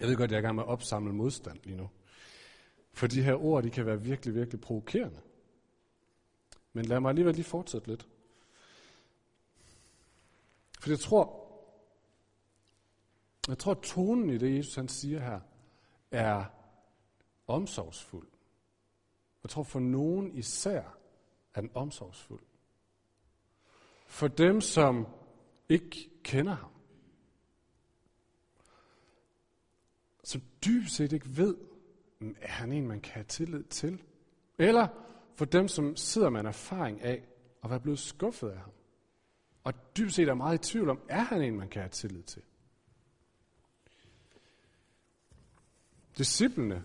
Jeg 0.00 0.08
ved 0.08 0.16
godt, 0.16 0.28
at 0.28 0.30
jeg 0.30 0.36
er 0.36 0.42
i 0.42 0.44
gang 0.44 0.54
med 0.54 0.64
at 0.64 0.68
opsamle 0.68 1.12
modstand 1.12 1.58
lige 1.64 1.76
nu. 1.76 1.90
For 2.92 3.06
de 3.06 3.22
her 3.22 3.34
ord, 3.34 3.62
de 3.62 3.70
kan 3.70 3.86
være 3.86 4.02
virkelig, 4.02 4.34
virkelig 4.34 4.60
provokerende. 4.60 5.20
Men 6.72 6.84
lad 6.84 7.00
mig 7.00 7.08
alligevel 7.08 7.34
lige 7.34 7.44
fortsætte 7.44 7.88
lidt. 7.88 8.08
For 10.80 10.90
jeg 10.90 10.98
tror, 10.98 11.39
jeg 13.50 13.58
tror, 13.58 13.72
at 13.72 13.82
tonen 13.82 14.30
i 14.30 14.38
det, 14.38 14.56
Jesus 14.56 14.74
han 14.74 14.88
siger 14.88 15.20
her, 15.20 15.40
er 16.10 16.44
omsorgsfuld. 17.46 18.28
Jeg 19.42 19.50
tror, 19.50 19.62
for 19.62 19.80
nogen 19.80 20.32
især 20.32 20.98
er 21.54 21.60
den 21.60 21.70
omsorgsfuld. 21.74 22.42
For 24.06 24.28
dem, 24.28 24.60
som 24.60 25.06
ikke 25.68 26.10
kender 26.22 26.54
ham. 26.54 26.70
Som 30.24 30.42
dybt 30.64 30.90
set 30.90 31.12
ikke 31.12 31.36
ved, 31.36 31.56
er 32.20 32.48
han 32.48 32.72
en, 32.72 32.88
man 32.88 33.00
kan 33.00 33.12
have 33.12 33.24
tillid 33.24 33.64
til? 33.64 34.02
Eller 34.58 34.88
for 35.34 35.44
dem, 35.44 35.68
som 35.68 35.96
sidder 35.96 36.30
med 36.30 36.40
en 36.40 36.46
erfaring 36.46 37.02
af 37.02 37.28
at 37.64 37.70
være 37.70 37.80
blevet 37.80 37.98
skuffet 37.98 38.48
af 38.48 38.58
ham. 38.58 38.72
Og 39.64 39.72
dybt 39.96 40.14
set 40.14 40.28
er 40.28 40.34
meget 40.34 40.68
i 40.68 40.72
tvivl 40.72 40.90
om, 40.90 41.00
er 41.08 41.20
han 41.20 41.42
en, 41.42 41.56
man 41.56 41.68
kan 41.68 41.82
have 41.82 41.90
tillid 41.90 42.22
til? 42.22 42.42
Disciplene, 46.20 46.84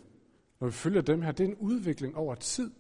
når 0.60 0.68
vi 0.68 0.74
følger 0.74 1.02
dem 1.02 1.22
her, 1.22 1.32
det 1.32 1.44
er 1.44 1.48
en 1.48 1.56
udvikling 1.56 2.16
over 2.16 2.36
tid. 2.36 2.72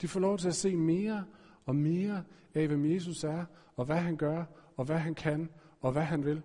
De 0.00 0.08
får 0.08 0.20
lov 0.20 0.38
til 0.38 0.48
at 0.48 0.54
se 0.54 0.76
mere 0.76 1.24
og 1.64 1.76
mere 1.76 2.24
af, 2.54 2.66
hvem 2.66 2.92
Jesus 2.92 3.24
er, 3.24 3.44
og 3.76 3.84
hvad 3.84 3.96
han 3.96 4.16
gør, 4.16 4.44
og 4.76 4.84
hvad 4.84 4.98
han 4.98 5.14
kan, 5.14 5.50
og 5.80 5.92
hvad 5.92 6.02
han 6.02 6.24
vil. 6.24 6.42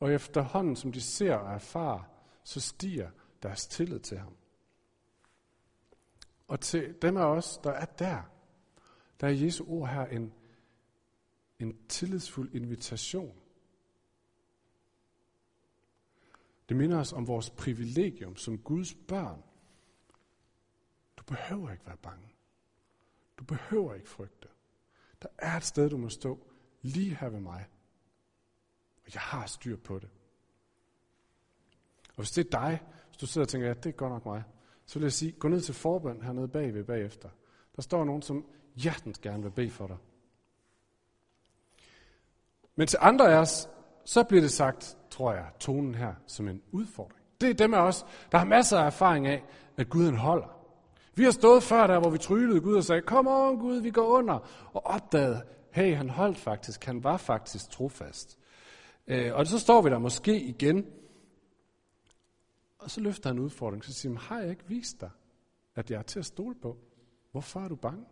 Og 0.00 0.12
efterhånden, 0.12 0.76
som 0.76 0.92
de 0.92 1.00
ser 1.00 1.34
og 1.34 1.54
erfarer, 1.54 2.02
så 2.44 2.60
stiger 2.60 3.10
deres 3.42 3.66
tillid 3.66 4.00
til 4.00 4.18
ham. 4.18 4.36
Og 6.48 6.60
til 6.60 6.94
dem 7.02 7.16
af 7.16 7.26
os, 7.26 7.58
der 7.64 7.70
er 7.70 7.84
der, 7.84 8.22
der 9.20 9.26
er 9.26 9.32
Jesu 9.32 9.64
ord 9.68 9.88
her 9.88 10.06
en, 10.06 10.32
en 11.58 11.76
tillidsfuld 11.88 12.54
invitation. 12.54 13.43
Det 16.68 16.76
minder 16.76 17.00
os 17.00 17.12
om 17.12 17.26
vores 17.26 17.50
privilegium 17.50 18.36
som 18.36 18.58
Guds 18.58 18.94
børn. 18.94 19.42
Du 21.16 21.24
behøver 21.24 21.72
ikke 21.72 21.86
være 21.86 21.96
bange. 21.96 22.34
Du 23.38 23.44
behøver 23.44 23.94
ikke 23.94 24.08
frygte. 24.08 24.48
Der 25.22 25.28
er 25.38 25.56
et 25.56 25.64
sted, 25.64 25.90
du 25.90 25.96
må 25.96 26.08
stå 26.08 26.46
lige 26.82 27.16
her 27.16 27.28
ved 27.28 27.40
mig. 27.40 27.66
Og 29.06 29.14
jeg 29.14 29.22
har 29.22 29.46
styr 29.46 29.76
på 29.76 29.98
det. 29.98 30.08
Og 32.08 32.16
hvis 32.16 32.30
det 32.30 32.46
er 32.46 32.50
dig, 32.50 32.82
hvis 33.08 33.16
du 33.16 33.26
sidder 33.26 33.44
og 33.44 33.48
tænker, 33.48 33.68
ja, 33.68 33.74
det 33.74 33.86
er 33.86 33.92
godt 33.92 34.12
nok 34.12 34.24
mig, 34.24 34.42
så 34.86 34.98
vil 34.98 35.04
jeg 35.04 35.12
sige, 35.12 35.32
gå 35.32 35.48
ned 35.48 35.60
til 35.60 35.74
forbøn 35.74 36.22
hernede 36.22 36.48
bagved 36.48 36.84
bagefter. 36.84 37.28
Der 37.76 37.82
står 37.82 38.04
nogen, 38.04 38.22
som 38.22 38.46
hjertens 38.74 39.18
gerne 39.18 39.42
vil 39.42 39.50
bede 39.50 39.70
for 39.70 39.86
dig. 39.86 39.96
Men 42.76 42.86
til 42.86 42.98
andre 43.02 43.32
af 43.32 43.36
os, 43.36 43.68
så 44.04 44.24
bliver 44.24 44.40
det 44.40 44.50
sagt, 44.50 44.96
tror 45.10 45.32
jeg, 45.32 45.44
tonen 45.60 45.94
her 45.94 46.14
som 46.26 46.48
en 46.48 46.62
udfordring. 46.72 47.20
Det 47.40 47.50
er 47.50 47.54
dem 47.54 47.74
af 47.74 47.78
os, 47.80 48.06
der 48.32 48.38
har 48.38 48.44
masser 48.44 48.78
af 48.78 48.86
erfaring 48.86 49.26
af, 49.26 49.44
at 49.76 49.88
Gud 49.88 50.04
han 50.04 50.16
holder. 50.16 50.54
Vi 51.14 51.24
har 51.24 51.30
stået 51.30 51.62
før 51.62 51.86
der, 51.86 52.00
hvor 52.00 52.10
vi 52.10 52.18
tryllede 52.18 52.60
Gud 52.60 52.76
og 52.76 52.84
sagde, 52.84 53.02
kom 53.02 53.26
on 53.26 53.58
Gud, 53.58 53.76
vi 53.76 53.90
går 53.90 54.06
under. 54.06 54.38
Og 54.72 54.86
opdagede, 54.86 55.42
hey, 55.70 55.96
han 55.96 56.10
holdt 56.10 56.38
faktisk, 56.38 56.84
han 56.84 57.04
var 57.04 57.16
faktisk 57.16 57.70
trofast. 57.70 58.38
Øh, 59.06 59.34
og 59.34 59.46
så 59.46 59.58
står 59.58 59.82
vi 59.82 59.90
der 59.90 59.98
måske 59.98 60.40
igen, 60.40 60.86
og 62.78 62.90
så 62.90 63.00
løfter 63.00 63.30
han 63.30 63.38
udfordring, 63.38 63.84
så 63.84 63.92
siger 63.92 64.12
han, 64.12 64.18
har 64.18 64.40
jeg 64.40 64.50
ikke 64.50 64.68
vist 64.68 65.00
dig, 65.00 65.10
at 65.74 65.90
jeg 65.90 65.98
er 65.98 66.02
til 66.02 66.18
at 66.18 66.26
stole 66.26 66.54
på? 66.62 66.76
Hvorfor 67.32 67.60
er 67.60 67.68
du 67.68 67.76
bange? 67.76 68.04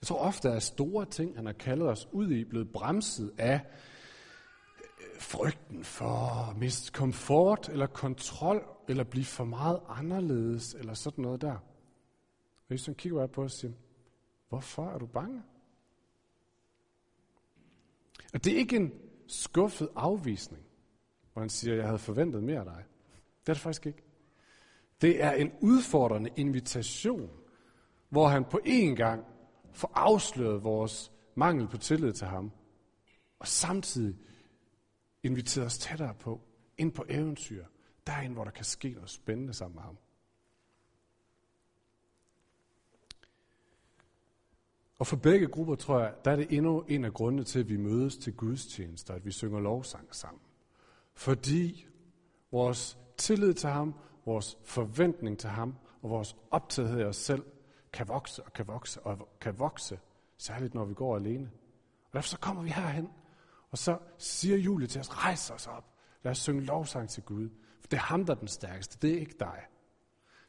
Jeg 0.00 0.06
tror 0.06 0.18
ofte, 0.18 0.50
at 0.50 0.62
store 0.62 1.06
ting, 1.06 1.36
han 1.36 1.46
har 1.46 1.52
kaldet 1.52 1.88
os 1.88 2.08
ud 2.12 2.30
i, 2.30 2.44
blevet 2.44 2.72
bremset 2.72 3.32
af 3.38 3.60
øh, 5.00 5.20
frygten 5.20 5.84
for 5.84 6.50
at 6.50 6.56
miste 6.56 6.92
komfort 6.92 7.68
eller 7.68 7.86
kontrol, 7.86 8.64
eller 8.88 9.04
blive 9.04 9.24
for 9.24 9.44
meget 9.44 9.80
anderledes, 9.88 10.74
eller 10.74 10.94
sådan 10.94 11.22
noget 11.22 11.40
der. 11.40 11.56
Og 12.68 12.72
Jesus 12.72 12.94
kigger 12.98 13.18
bare 13.18 13.28
på 13.28 13.42
os 13.42 13.54
og 13.54 13.58
siger, 13.60 13.72
hvorfor 14.48 14.90
er 14.90 14.98
du 14.98 15.06
bange? 15.06 15.42
Og 18.34 18.44
det 18.44 18.52
er 18.52 18.56
ikke 18.58 18.76
en 18.76 18.92
skuffet 19.26 19.88
afvisning, 19.96 20.64
hvor 21.32 21.40
han 21.40 21.48
siger, 21.50 21.74
jeg 21.74 21.84
havde 21.84 21.98
forventet 21.98 22.42
mere 22.42 22.58
af 22.58 22.64
dig. 22.64 22.84
Det 23.40 23.48
er 23.48 23.54
det 23.54 23.62
faktisk 23.62 23.86
ikke. 23.86 24.02
Det 25.00 25.22
er 25.24 25.32
en 25.32 25.52
udfordrende 25.60 26.30
invitation, 26.36 27.30
hvor 28.08 28.28
han 28.28 28.44
på 28.44 28.60
én 28.66 28.94
gang 28.94 29.24
få 29.72 29.90
afsløret 29.94 30.64
vores 30.64 31.12
mangel 31.34 31.68
på 31.68 31.78
tillid 31.78 32.12
til 32.12 32.26
ham, 32.26 32.52
og 33.38 33.46
samtidig 33.46 34.16
inviteret 35.22 35.66
os 35.66 35.78
tættere 35.78 36.14
på, 36.14 36.40
ind 36.78 36.92
på 36.92 37.04
eventyr, 37.08 37.64
derind, 38.06 38.32
hvor 38.32 38.44
der 38.44 38.50
kan 38.50 38.64
ske 38.64 38.90
noget 38.90 39.10
spændende 39.10 39.52
sammen 39.52 39.74
med 39.74 39.82
ham. 39.82 39.98
Og 44.98 45.06
for 45.06 45.16
begge 45.16 45.46
grupper, 45.46 45.74
tror 45.74 46.00
jeg, 46.00 46.14
der 46.24 46.30
er 46.30 46.36
det 46.36 46.52
endnu 46.52 46.80
en 46.80 47.04
af 47.04 47.14
grundene 47.14 47.44
til, 47.44 47.58
at 47.58 47.68
vi 47.68 47.76
mødes 47.76 48.16
til 48.16 48.36
gudstjenester, 48.36 49.14
at 49.14 49.24
vi 49.24 49.30
synger 49.30 49.60
lovsang 49.60 50.14
sammen. 50.14 50.42
Fordi 51.14 51.86
vores 52.50 52.98
tillid 53.16 53.54
til 53.54 53.68
ham, 53.68 53.94
vores 54.26 54.58
forventning 54.64 55.38
til 55.38 55.50
ham 55.50 55.74
og 56.02 56.10
vores 56.10 56.36
optagethed 56.50 57.00
af 57.00 57.04
os 57.04 57.16
selv 57.16 57.44
kan 57.92 58.08
vokse 58.08 58.42
og 58.42 58.52
kan 58.52 58.66
vokse 58.66 59.00
og 59.00 59.28
kan 59.40 59.58
vokse, 59.58 60.00
særligt 60.38 60.74
når 60.74 60.84
vi 60.84 60.94
går 60.94 61.16
alene. 61.16 61.50
Og 62.04 62.12
derfor 62.12 62.28
så 62.28 62.38
kommer 62.38 62.62
vi 62.62 62.70
herhen, 62.70 63.10
og 63.70 63.78
så 63.78 63.98
siger 64.18 64.56
Julie 64.56 64.86
til 64.86 65.00
os, 65.00 65.24
rejs 65.24 65.50
os 65.50 65.66
op, 65.66 65.84
lad 66.22 66.30
os 66.30 66.38
synge 66.38 66.60
lovsang 66.60 67.08
til 67.08 67.22
Gud. 67.22 67.48
For 67.80 67.88
det 67.88 67.96
er 67.96 68.00
ham, 68.00 68.26
der 68.26 68.34
er 68.34 68.38
den 68.38 68.48
stærkeste, 68.48 68.98
det 69.02 69.14
er 69.14 69.20
ikke 69.20 69.36
dig. 69.40 69.66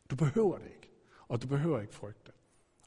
Du 0.09 0.15
behøver 0.15 0.57
det 0.57 0.67
ikke, 0.67 0.91
og 1.27 1.41
du 1.41 1.47
behøver 1.47 1.81
ikke 1.81 1.93
frygte. 1.93 2.31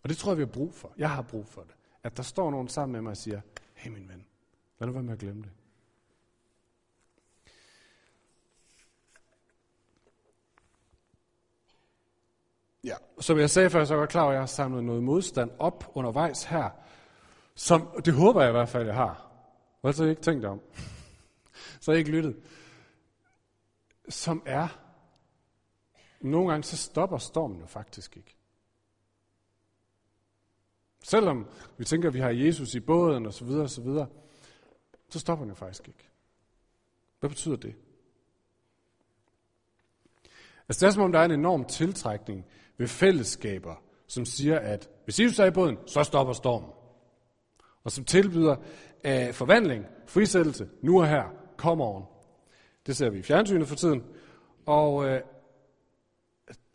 Og 0.02 0.08
det 0.08 0.16
tror 0.16 0.30
jeg, 0.30 0.38
vi 0.38 0.42
har 0.42 0.52
brug 0.52 0.74
for. 0.74 0.94
Jeg 0.98 1.10
har 1.10 1.22
brug 1.22 1.46
for 1.46 1.62
det. 1.62 1.74
At 2.02 2.16
der 2.16 2.22
står 2.22 2.50
nogen 2.50 2.68
sammen 2.68 2.92
med 2.92 3.00
mig 3.00 3.10
og 3.10 3.16
siger, 3.16 3.40
hey 3.74 3.90
min 3.90 4.08
ven, 4.08 4.26
lad 4.78 4.86
nu 4.86 4.92
være 4.92 5.02
med 5.02 5.12
at 5.12 5.18
glemme 5.18 5.42
det. 5.42 5.50
Ja, 12.84 12.96
som 13.20 13.38
jeg 13.38 13.50
sagde 13.50 13.70
før, 13.70 13.84
så 13.84 13.94
er 13.94 13.98
jeg 13.98 14.08
klar 14.08 14.22
over, 14.22 14.30
at 14.30 14.34
jeg 14.34 14.42
har 14.42 14.46
samlet 14.46 14.84
noget 14.84 15.02
modstand 15.02 15.50
op 15.58 15.92
undervejs 15.94 16.44
her. 16.44 16.70
Som, 17.54 18.02
det 18.04 18.14
håber 18.14 18.40
jeg 18.40 18.50
i 18.50 18.52
hvert 18.52 18.68
fald, 18.68 18.86
jeg 18.86 18.94
har. 18.94 19.30
Og 19.82 19.88
altså 19.88 20.04
ikke 20.04 20.22
tænkt 20.22 20.44
om. 20.44 20.60
så 21.80 21.90
har 21.90 21.92
jeg 21.92 21.98
ikke 21.98 22.10
lyttet. 22.10 22.36
Som 24.08 24.42
er, 24.46 24.80
nogle 26.20 26.50
gange 26.50 26.64
så 26.64 26.76
stopper 26.76 27.18
stormen 27.18 27.60
jo 27.60 27.66
faktisk 27.66 28.16
ikke. 28.16 28.36
Selvom 31.02 31.48
vi 31.78 31.84
tænker, 31.84 32.08
at 32.08 32.14
vi 32.14 32.20
har 32.20 32.30
Jesus 32.30 32.74
i 32.74 32.80
båden 32.80 33.26
og 33.26 33.34
så 33.34 33.44
videre 33.44 33.62
og 33.62 33.70
så 33.70 33.82
videre, 33.82 34.06
så 35.08 35.18
stopper 35.18 35.44
den 35.44 35.50
jo 35.50 35.54
faktisk 35.54 35.88
ikke. 35.88 36.08
Hvad 37.20 37.30
betyder 37.30 37.56
det? 37.56 37.74
Altså 40.68 40.80
det 40.80 40.86
er 40.86 40.90
som 40.90 41.02
om, 41.02 41.12
der 41.12 41.18
er 41.18 41.24
en 41.24 41.30
enorm 41.30 41.64
tiltrækning 41.64 42.46
ved 42.78 42.88
fællesskaber, 42.88 43.74
som 44.06 44.24
siger, 44.24 44.58
at 44.58 44.88
hvis 45.04 45.20
Jesus 45.20 45.38
er 45.38 45.44
i 45.44 45.50
båden, 45.50 45.78
så 45.86 46.02
stopper 46.02 46.32
stormen. 46.32 46.70
Og 47.84 47.92
som 47.92 48.04
tilbyder 48.04 48.56
af 49.04 49.34
forvandling, 49.34 49.86
frisættelse, 50.06 50.68
nu 50.82 51.00
og 51.00 51.08
her, 51.08 51.24
kom 51.56 51.80
oven. 51.80 52.04
Det 52.86 52.96
ser 52.96 53.10
vi 53.10 53.18
i 53.18 53.22
fjernsynet 53.22 53.68
for 53.68 53.76
tiden. 53.76 54.02
Og, 54.66 54.94
uh, 54.94 55.16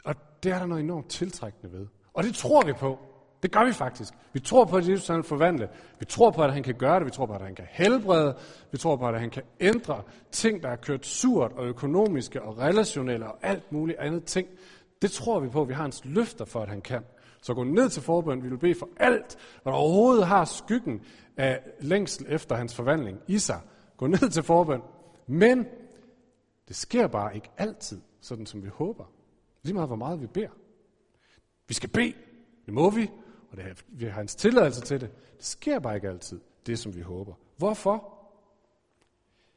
og 0.04 0.16
det 0.44 0.52
er 0.52 0.60
der 0.60 0.66
noget 0.66 0.84
enormt 0.84 1.10
tiltrækkende 1.10 1.74
ved. 1.74 1.88
Og 2.14 2.24
det 2.24 2.36
tror 2.36 2.66
vi 2.66 2.74
på. 2.74 3.00
Det 3.44 3.52
gør 3.52 3.66
vi 3.66 3.74
faktisk. 3.74 4.14
Vi 4.34 4.40
tror 4.40 4.66
på, 4.66 4.78
at 4.78 4.90
Jesus 4.90 5.08
han 5.08 5.24
forvandle. 5.24 5.70
Vi 6.00 6.06
tror 6.06 6.32
på, 6.32 6.44
at 6.44 6.54
han 6.54 6.64
kan 6.64 6.76
gøre 6.76 7.00
det. 7.00 7.06
Vi 7.06 7.12
tror 7.12 7.26
på, 7.26 7.34
at 7.34 7.42
han 7.42 7.56
kan 7.56 7.66
helbrede. 7.70 8.38
Vi 8.72 8.78
tror 8.78 8.96
på, 8.96 9.08
at 9.08 9.20
han 9.20 9.30
kan 9.30 9.44
ændre 9.60 10.02
ting, 10.32 10.64
der 10.64 10.70
er 10.70 10.76
kørt 10.76 11.06
surt 11.06 11.52
og 11.52 11.66
økonomiske 11.66 12.42
og 12.42 12.58
relationelle 12.58 13.28
og 13.28 13.38
alt 13.42 13.72
muligt 13.72 14.00
andet 14.00 14.24
ting. 14.24 14.48
Det 15.02 15.12
tror 15.12 15.40
vi 15.40 15.50
på. 15.50 15.64
Vi 15.64 15.74
har 15.74 15.82
hans 15.82 16.06
løfter 16.06 16.46
for, 16.46 16.62
at 16.62 16.70
han 16.70 16.82
kan. 16.82 17.04
Så 17.42 17.54
gå 17.54 17.64
ned 17.64 17.90
til 17.90 18.02
forbøn. 18.02 18.44
Vi 18.44 18.50
vil 18.50 18.58
bede 18.58 18.76
for 18.76 18.90
alt, 18.98 19.38
hvad 19.64 19.74
der 19.74 19.80
overhovedet 19.80 20.28
har 20.28 20.46
skyggen 20.46 21.02
af 21.38 21.62
længsel 21.80 22.26
efter 22.30 22.56
hans 22.56 22.76
forvandling 22.76 23.20
i 23.28 23.40
sig. 23.40 23.62
Gå 23.98 24.08
ned 24.08 24.30
til 24.30 24.44
forbøn. 24.44 24.82
Men 25.28 25.66
det 26.68 26.76
sker 26.76 27.08
bare 27.08 27.36
ikke 27.36 27.50
altid, 27.58 28.02
sådan 28.22 28.46
som 28.46 28.64
vi 28.64 28.68
håber. 28.68 29.06
Lige 29.64 29.74
meget 29.74 29.90
hvor 29.90 29.96
meget 29.96 30.22
vi 30.22 30.28
beder. 30.28 30.50
Vi 31.68 31.74
skal 31.74 31.90
bede. 31.90 32.14
Det 32.66 32.74
må 32.74 32.90
vi 32.90 33.10
og 33.52 33.58
det, 33.58 33.66
har, 33.66 33.76
vi 33.88 34.06
har 34.06 34.12
hans 34.12 34.36
tilladelse 34.36 34.82
til 34.82 35.02
det. 35.02 35.10
Det 35.38 35.46
sker 35.46 35.80
bare 35.80 35.96
ikke 35.96 36.10
altid, 36.10 36.40
det 36.66 36.80
som 36.80 36.96
vi 36.96 37.02
håber. 37.02 37.34
Hvorfor? 37.58 38.14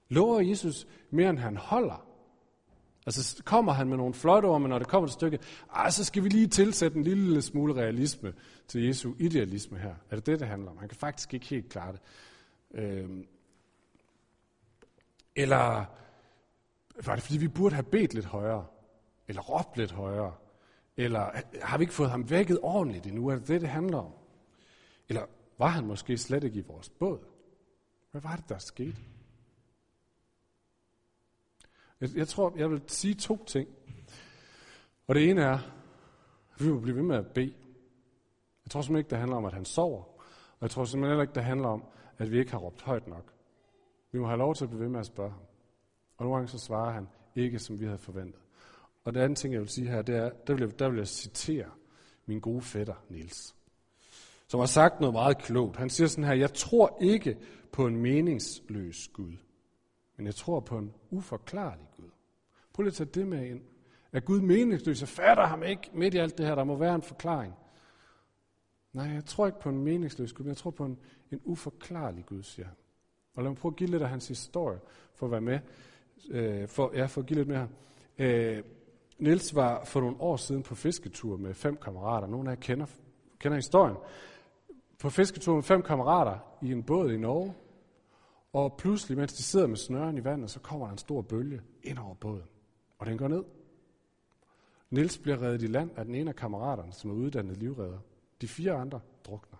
Lover 0.09 0.41
Jesus 0.41 0.87
mere, 1.11 1.31
end 1.31 1.39
han 1.39 1.57
holder? 1.57 2.07
Altså 3.07 3.43
kommer 3.45 3.73
han 3.73 3.88
med 3.88 3.97
nogle 3.97 4.15
flotte 4.15 4.47
ord, 4.47 4.61
men 4.61 4.69
når 4.69 4.79
det 4.79 4.88
kommer 4.88 5.07
til 5.07 5.15
stykket, 5.15 5.41
ah, 5.71 5.93
så 5.93 6.05
skal 6.05 6.25
vi 6.25 6.29
lige 6.29 6.47
tilsætte 6.47 6.97
en 6.97 7.05
lille 7.05 7.43
smule 7.43 7.75
realisme 7.75 8.35
til 8.69 8.87
Jesu 8.87 9.15
idealisme 9.19 9.79
her. 9.79 9.95
Er 10.11 10.17
det 10.17 10.27
det, 10.27 10.41
det 10.41 10.49
handler 10.49 10.71
om? 10.71 10.79
Han 10.79 10.88
kan 10.88 10.99
faktisk 10.99 11.35
ikke 11.35 11.47
helt 11.47 11.69
klare 11.69 11.93
det. 11.93 12.01
Øhm. 12.75 13.27
Eller 15.37 15.85
var 17.05 17.15
det 17.15 17.23
fordi, 17.23 17.38
vi 17.38 17.49
burde 17.49 17.75
have 17.75 17.83
bedt 17.85 18.15
lidt 18.15 18.27
højere? 18.27 18.67
Eller 19.29 19.43
råbt 19.43 19.77
lidt 19.77 19.93
højere? 19.93 20.35
Eller 20.97 21.27
øh, 21.27 21.43
har 21.62 21.79
vi 21.79 21.83
ikke 21.83 21.95
fået 21.95 22.11
ham 22.11 22.31
vækket 22.31 22.59
ordentligt 22.62 23.07
endnu? 23.07 23.29
Er 23.29 23.35
det 23.35 23.49
det, 23.49 23.61
det 23.61 23.69
handler 23.69 23.99
om? 23.99 24.12
Eller 25.09 25.23
var 25.59 25.67
han 25.67 25.87
måske 25.87 26.19
slet 26.19 26.45
ikke 26.45 26.59
i 26.59 26.65
vores 26.67 26.88
båd? 26.88 27.19
Hvad 28.11 28.21
var 28.21 28.37
det, 28.37 28.49
der 28.49 28.59
skete? 28.59 28.97
Jeg, 32.03 32.11
jeg 32.17 32.29
tror, 32.29 32.53
jeg 32.57 32.71
vil 32.71 32.83
sige 32.87 33.15
to 33.15 33.45
ting. 33.45 33.69
Og 35.07 35.15
det 35.15 35.31
ene 35.31 35.43
er, 35.43 35.59
at 36.55 36.65
vi 36.65 36.69
må 36.73 36.81
blive 36.81 36.97
ved 36.97 37.03
med 37.03 37.17
at 37.17 37.27
bede. 37.27 37.55
Jeg 38.65 38.71
tror 38.71 38.83
simpelthen 38.83 38.99
ikke, 38.99 39.11
det 39.11 39.19
handler 39.19 39.37
om, 39.37 39.45
at 39.45 39.53
han 39.53 39.65
sover. 39.65 40.03
Og 40.03 40.62
jeg 40.62 40.71
tror 40.71 40.85
simpelthen 40.85 41.11
heller 41.11 41.23
ikke, 41.23 41.35
det 41.35 41.45
handler 41.45 41.69
om, 41.69 41.85
at 42.19 42.31
vi 42.31 42.38
ikke 42.38 42.51
har 42.51 42.59
råbt 42.59 42.83
højt 42.83 43.09
nok. 43.09 43.33
Vi 44.12 44.19
må 44.19 44.27
have 44.27 44.38
lov 44.38 44.55
til 44.55 44.65
at 44.65 44.71
blive 44.71 44.83
ved 44.83 44.88
med 44.88 45.01
at 45.01 45.07
spørge 45.07 45.31
ham. 45.31 45.41
Og 46.17 46.25
nogle 46.25 46.37
gange 46.37 46.49
så 46.49 46.59
svarer 46.59 46.93
han 46.93 47.09
ikke, 47.37 47.59
som 47.59 47.81
vi 47.81 47.85
havde 47.85 47.99
forventet. 47.99 48.41
Og 49.05 49.15
det 49.15 49.21
andet 49.21 49.38
ting, 49.38 49.53
jeg 49.53 49.61
vil 49.61 49.69
sige 49.69 49.88
her, 49.88 50.03
det 50.03 50.17
er, 50.17 50.31
der 50.47 50.55
vil 50.55 50.62
jeg, 50.62 50.79
der 50.79 50.88
vil 50.88 50.99
jeg 50.99 51.09
citere 51.09 51.71
min 52.27 52.41
gode 52.41 52.62
fætter, 52.62 52.95
Nils, 53.09 53.55
som 54.47 54.61
har 54.61 54.67
sagt 54.67 55.01
noget 55.01 55.12
meget 55.12 55.38
klogt. 55.38 55.77
Han 55.77 55.91
siger 55.91 56.09
sådan 56.09 56.25
her, 56.25 56.35
jeg 56.35 56.55
tror 56.55 56.99
ikke 57.01 57.38
på 57.73 57.87
en 57.87 57.97
meningsløs 57.97 59.09
Gud, 59.12 59.33
men 60.16 60.27
jeg 60.27 60.35
tror 60.35 60.61
på 60.61 60.79
en 60.79 60.94
uforklarlig 61.11 61.88
Gud. 61.96 62.11
Prøv 62.72 62.83
lige 62.83 62.90
at 62.90 62.94
tage 62.94 63.11
det 63.20 63.27
med 63.27 63.46
ind. 63.46 63.61
Er 64.12 64.20
Gud 64.20 64.40
meningsløs? 64.40 65.01
Jeg 65.01 65.09
fatter 65.09 65.46
ham 65.46 65.62
ikke 65.62 65.90
midt 65.92 66.14
i 66.14 66.18
alt 66.18 66.38
det 66.38 66.46
her. 66.46 66.55
Der 66.55 66.64
må 66.64 66.77
være 66.77 66.94
en 66.94 67.03
forklaring. 67.03 67.55
Nej, 68.92 69.07
jeg 69.07 69.25
tror 69.25 69.46
ikke 69.46 69.61
på 69.61 69.68
en 69.68 69.79
meningsløs 69.79 70.33
Gud, 70.33 70.44
men 70.44 70.48
jeg 70.48 70.57
tror 70.57 70.70
på 70.70 70.85
en, 70.85 70.98
en 71.31 71.40
uforklarlig 71.44 72.27
Gud, 72.27 72.42
siger 72.42 72.66
han. 72.66 72.77
Og 73.35 73.42
lad 73.42 73.51
mig 73.51 73.59
prøve 73.59 73.72
at 73.72 73.77
give 73.77 73.90
lidt 73.90 74.03
af 74.03 74.09
hans 74.09 74.29
historie, 74.29 74.79
for 75.14 75.27
at 75.27 75.33
være 75.33 75.40
med, 75.40 75.59
øh, 76.31 76.68
for, 76.68 76.92
ja, 76.94 77.07
for 77.07 77.20
at 77.20 77.27
give 77.27 77.38
lidt 77.38 77.48
mere. 77.48 77.68
Øh, 78.18 78.62
Niels 79.18 79.55
var 79.55 79.85
for 79.85 80.01
nogle 80.01 80.20
år 80.20 80.37
siden 80.37 80.62
på 80.62 80.75
fisketur 80.75 81.37
med 81.37 81.55
fem 81.55 81.77
kammerater. 81.77 82.27
Nogle 82.27 82.51
af 82.51 82.55
jer 82.55 82.61
kender, 82.61 82.87
kender 83.38 83.57
historien. 83.57 83.96
På 84.98 85.11
fisketur 85.11 85.55
med 85.55 85.62
fem 85.62 85.83
kammerater 85.83 86.38
i 86.62 86.72
en 86.72 86.83
båd 86.83 87.12
i 87.12 87.16
Norge. 87.16 87.55
Og 88.53 88.77
pludselig, 88.79 89.19
mens 89.19 89.33
de 89.33 89.43
sidder 89.43 89.67
med 89.67 89.77
snøren 89.77 90.19
i 90.19 90.25
vandet, 90.25 90.51
så 90.51 90.61
kommer 90.61 90.87
der 90.87 90.93
en 90.93 90.99
stor 90.99 91.23
bølge 91.23 91.62
ind 91.83 91.99
over 91.99 92.15
båden. 92.15 92.49
Og 92.99 93.07
den 93.07 93.19
går 93.19 93.29
ned. 93.29 93.45
Niels 94.91 95.19
bliver 95.19 95.43
reddet 95.43 95.62
i 95.62 95.67
land 95.67 95.91
af 95.97 96.05
den 96.05 96.15
ene 96.15 96.31
af 96.31 96.37
kammeraterne, 96.37 96.93
som 96.93 97.11
er 97.11 97.15
uddannet 97.15 97.57
livredder. 97.57 97.99
De 98.41 98.49
fire 98.49 98.73
andre 98.73 99.01
drukner. 99.25 99.59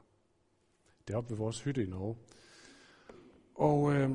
Det 1.09 1.15
er 1.15 1.19
oppe 1.19 1.31
ved 1.31 1.37
vores 1.37 1.61
hytte 1.61 1.83
i 1.83 1.87
Norge. 1.87 2.17
Og 3.55 3.95
øh, 3.95 4.11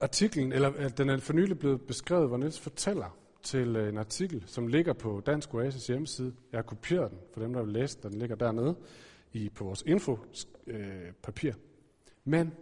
artiklen, 0.00 0.52
eller 0.52 0.72
øh, 0.76 0.90
den 0.96 1.08
er 1.10 1.16
for 1.16 1.32
nylig 1.32 1.58
blevet 1.58 1.86
beskrevet, 1.86 2.28
hvor 2.28 2.36
Niels 2.36 2.60
fortæller 2.60 3.18
til 3.42 3.76
øh, 3.76 3.88
en 3.88 3.98
artikel, 3.98 4.44
som 4.46 4.66
ligger 4.66 4.92
på 4.92 5.22
Dansk 5.26 5.54
Oasis 5.54 5.86
hjemmeside. 5.86 6.34
Jeg 6.52 6.58
har 6.58 6.62
kopieret 6.62 7.10
den, 7.10 7.18
for 7.32 7.40
dem, 7.40 7.52
der 7.52 7.62
vil 7.62 7.72
læse 7.72 7.98
den. 8.02 8.10
Den 8.10 8.18
ligger 8.18 8.36
dernede 8.36 8.76
i, 9.32 9.48
på 9.48 9.64
vores 9.64 9.82
infopapir. 9.86 11.52
Øh, 11.52 11.54
Men 12.24 12.54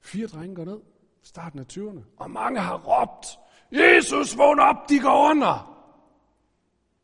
fire 0.00 0.26
drenge 0.26 0.54
går 0.54 0.64
ned, 0.64 0.80
starten 1.22 1.58
af 1.58 1.64
20'erne, 1.72 2.00
og 2.16 2.30
mange 2.30 2.60
har 2.60 2.78
råbt, 2.78 3.26
Jesus, 3.72 4.38
vågn 4.38 4.60
op, 4.60 4.88
de 4.88 5.00
går 5.00 5.30
under! 5.30 5.70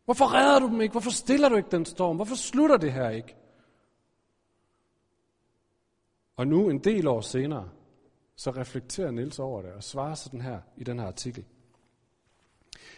Hvorfor 0.04 0.34
redder 0.34 0.58
du 0.58 0.66
dem 0.66 0.80
ikke? 0.80 0.92
Hvorfor 0.92 1.10
stiller 1.10 1.48
du 1.48 1.56
ikke 1.56 1.70
den 1.70 1.84
storm? 1.84 2.16
Hvorfor 2.16 2.34
slutter 2.34 2.76
det 2.76 2.92
her 2.92 3.10
ikke? 3.10 3.36
Og 6.36 6.46
nu, 6.46 6.70
en 6.70 6.78
del 6.78 7.06
år 7.06 7.20
senere, 7.20 7.68
så 8.36 8.50
reflekterer 8.50 9.10
Niels 9.10 9.38
over 9.38 9.62
det 9.62 9.72
og 9.72 9.82
svarer 9.82 10.14
sådan 10.14 10.40
her 10.40 10.60
i 10.76 10.84
den 10.84 10.98
her 10.98 11.06
artikel. 11.06 11.44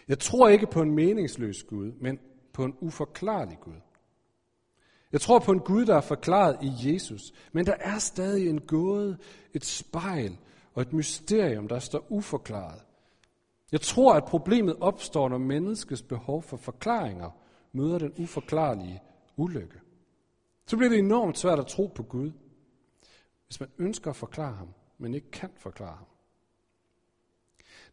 Jeg 0.08 0.18
tror 0.18 0.48
ikke 0.48 0.66
på 0.66 0.82
en 0.82 0.90
meningsløs 0.90 1.62
Gud, 1.62 1.92
men 1.92 2.18
på 2.52 2.64
en 2.64 2.76
uforklarlig 2.80 3.58
Gud. 3.60 3.80
Jeg 5.12 5.20
tror 5.20 5.38
på 5.38 5.52
en 5.52 5.60
Gud, 5.60 5.86
der 5.86 5.96
er 5.96 6.00
forklaret 6.00 6.58
i 6.62 6.92
Jesus, 6.92 7.32
men 7.52 7.66
der 7.66 7.74
er 7.80 7.98
stadig 7.98 8.48
en 8.48 8.60
gåde, 8.60 9.18
et 9.54 9.64
spejl 9.64 10.38
og 10.74 10.82
et 10.82 10.92
mysterium, 10.92 11.68
der 11.68 11.78
står 11.78 12.06
uforklaret. 12.08 12.82
Jeg 13.72 13.80
tror, 13.80 14.14
at 14.14 14.24
problemet 14.24 14.76
opstår, 14.80 15.28
når 15.28 15.38
menneskets 15.38 16.02
behov 16.02 16.42
for 16.42 16.56
forklaringer 16.56 17.30
møder 17.72 17.98
den 17.98 18.12
uforklarlige 18.18 19.02
ulykke. 19.36 19.80
Så 20.66 20.76
bliver 20.76 20.90
det 20.90 20.98
enormt 20.98 21.38
svært 21.38 21.58
at 21.58 21.66
tro 21.66 21.86
på 21.86 22.02
Gud, 22.02 22.32
hvis 23.46 23.60
man 23.60 23.68
ønsker 23.78 24.10
at 24.10 24.16
forklare 24.16 24.54
ham 24.54 24.68
men 25.02 25.14
ikke 25.14 25.30
kan 25.30 25.50
forklare 25.56 25.96
ham. 25.96 26.06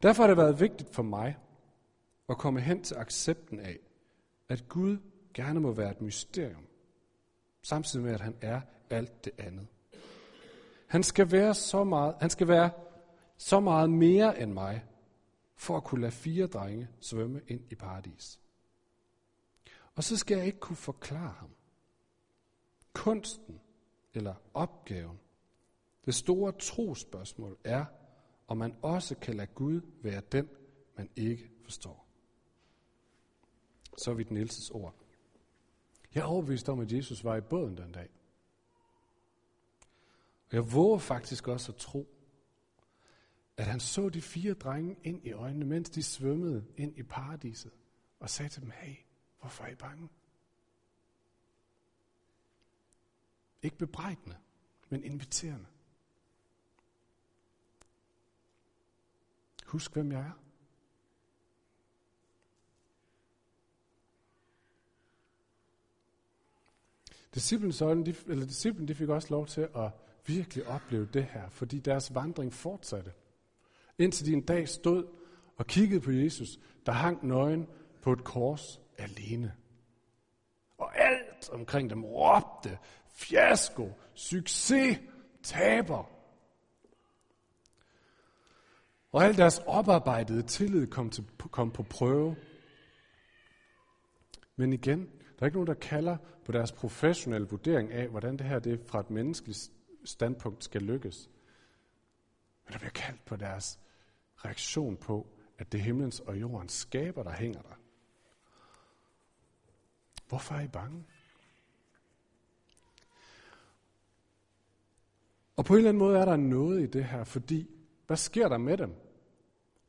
Derfor 0.04 0.24
har 0.24 0.28
det 0.28 0.38
været 0.38 0.60
vigtigt 0.60 0.96
for 0.96 1.04
mig 1.04 1.38
at 2.30 2.38
komme 2.38 2.62
hen 2.62 2.84
til 2.84 2.96
accepten 2.96 3.60
af, 3.60 3.80
at 4.50 4.70
Gud 4.70 4.98
gerne 5.34 5.60
må 5.60 5.72
være 5.72 5.92
et 5.92 6.02
mysterium, 6.02 6.68
samtidig 7.62 8.06
med, 8.06 8.14
at 8.14 8.22
han 8.22 8.36
er 8.42 8.62
alt 8.90 9.26
det 9.26 9.34
andet. 9.38 9.68
Han 10.88 11.04
skal 11.04 11.32
være 11.32 11.54
så 11.54 11.84
meget, 11.84 12.16
han 12.20 12.30
skal 12.30 12.48
være 12.48 12.72
så 13.38 13.60
meget 13.60 13.90
mere 13.90 14.42
end 14.42 14.54
mig, 14.54 14.86
for 15.56 15.78
at 15.78 15.84
kunne 15.84 16.02
lade 16.02 16.12
fire 16.12 16.48
drenge 16.48 16.88
svømme 17.00 17.42
ind 17.48 17.62
i 17.72 17.76
paradis. 17.76 18.40
Og 19.96 20.04
så 20.04 20.18
skal 20.18 20.38
jeg 20.38 20.46
ikke 20.46 20.60
kunne 20.60 20.76
forklare 20.76 21.34
ham. 21.40 21.50
Kunsten 22.94 23.60
eller 24.14 24.36
opgaven 24.54 25.20
det 26.06 26.16
store 26.16 26.52
trospørgsmål 26.52 27.58
er, 27.64 27.86
om 28.48 28.58
man 28.58 28.76
også 28.82 29.16
kan 29.16 29.36
lade 29.36 29.52
Gud 29.56 29.82
være 30.02 30.22
den, 30.32 30.50
man 30.98 31.10
ikke 31.16 31.52
forstår. 31.64 32.08
Så 33.98 34.12
er 34.12 34.16
vi 34.16 34.24
den 34.24 34.34
Nielses 34.34 34.70
ord. 34.70 34.96
Jeg 36.16 36.22
er 36.22 36.26
overbevist 36.26 36.70
om, 36.70 36.80
at 36.80 36.92
Jesus 36.92 37.24
var 37.24 37.36
i 37.36 37.42
båden 37.42 37.78
den 37.78 37.92
dag. 37.92 38.10
Og 40.50 40.56
jeg 40.56 40.74
våger 40.74 40.98
faktisk 40.98 41.48
også 41.48 41.72
at 41.72 41.78
tro, 41.78 42.08
at 43.58 43.66
han 43.66 43.80
så 43.80 44.10
de 44.10 44.22
fire 44.22 44.54
drenge 44.54 44.98
ind 45.04 45.28
i 45.28 45.32
øjnene, 45.32 45.66
mens 45.66 45.90
de 45.90 46.04
svømmede 46.04 46.66
ind 46.78 46.98
i 46.98 47.04
paradiset, 47.04 47.72
og 48.20 48.30
sagde 48.30 48.50
til 48.50 48.62
dem, 48.62 48.72
hey, 48.72 48.96
hvorfor 49.40 49.64
er 49.64 49.70
I 49.70 49.76
bange? 49.76 50.10
Ikke 53.62 53.78
bebrejdende, 53.78 54.38
men 54.90 55.04
inviterende. 55.04 55.66
Husk, 59.66 59.94
hvem 59.94 60.12
jeg 60.12 60.20
er. 60.20 60.49
Disciplen, 67.36 68.06
de, 68.06 68.16
eller 68.28 68.46
disciplen 68.46 68.88
de 68.88 68.96
fik 68.96 69.10
også 69.10 69.28
lov 69.32 69.48
til 69.48 69.62
at 69.62 69.92
virkelig 70.26 70.68
opleve 70.68 71.06
det 71.14 71.24
her, 71.24 71.50
fordi 71.50 71.80
deres 71.80 72.16
vandring 72.16 72.54
fortsatte. 72.54 73.12
Indtil 73.98 74.26
de 74.26 74.34
en 74.34 74.46
dag 74.46 74.70
stod 74.70 75.08
og 75.58 75.68
kiggede 75.68 76.02
på 76.02 76.12
Jesus, 76.12 76.60
der 76.86 76.92
hang 76.92 77.28
nøgen 77.28 77.68
på 78.02 78.14
et 78.14 78.24
kors 78.24 78.82
alene. 78.98 79.54
Og 80.78 81.00
alt 81.00 81.50
omkring 81.50 81.90
dem 81.90 82.06
råbte, 82.06 82.78
fiasko, 83.10 83.92
succes, 84.14 85.00
taber. 85.44 86.12
Og 89.12 89.24
al 89.26 89.38
deres 89.38 89.62
oparbejdede 89.66 90.42
tillid 90.42 90.88
kom, 90.88 91.10
til, 91.10 91.26
kom 91.52 91.72
på 91.72 91.84
prøve. 91.84 92.36
Men 94.56 94.74
igen, 94.74 95.10
der 95.40 95.44
er 95.44 95.48
ikke 95.48 95.58
nogen, 95.58 95.68
der 95.68 95.74
kalder 95.74 96.18
på 96.46 96.52
deres 96.52 96.72
professionelle 96.72 97.48
vurdering 97.48 97.92
af, 97.92 98.08
hvordan 98.08 98.38
det 98.38 98.46
her 98.46 98.60
det 98.60 98.82
fra 98.86 99.00
et 99.00 99.10
menneskeligt 99.10 99.72
standpunkt 100.04 100.64
skal 100.64 100.82
lykkes. 100.82 101.30
Men 102.66 102.74
der 102.74 102.80
bliver 102.80 102.92
kaldt 102.92 103.26
på 103.26 103.36
deres 103.36 103.80
reaktion 104.36 104.98
på, 104.98 105.28
at 105.58 105.72
det 105.72 105.82
himlens 105.82 106.20
og 106.20 106.42
jordens 106.42 106.74
skaber, 106.74 107.24
der 107.24 107.32
hænger 107.32 107.62
der. 107.62 107.80
Hvorfor 110.28 110.56
er 110.56 110.62
I 110.62 110.68
bange? 110.68 111.06
Og 115.56 115.66
på 115.66 115.74
en 115.74 115.78
eller 115.78 115.90
anden 115.90 116.00
måde 116.00 116.20
er 116.20 116.26
der 116.26 116.38
noget 116.38 116.82
i 116.82 116.86
det 116.86 117.06
her, 117.06 117.24
fordi 117.24 117.70
hvad 118.08 118.18
sker 118.18 118.48
der 118.48 118.58
med 118.58 118.78
dem? 118.78 118.96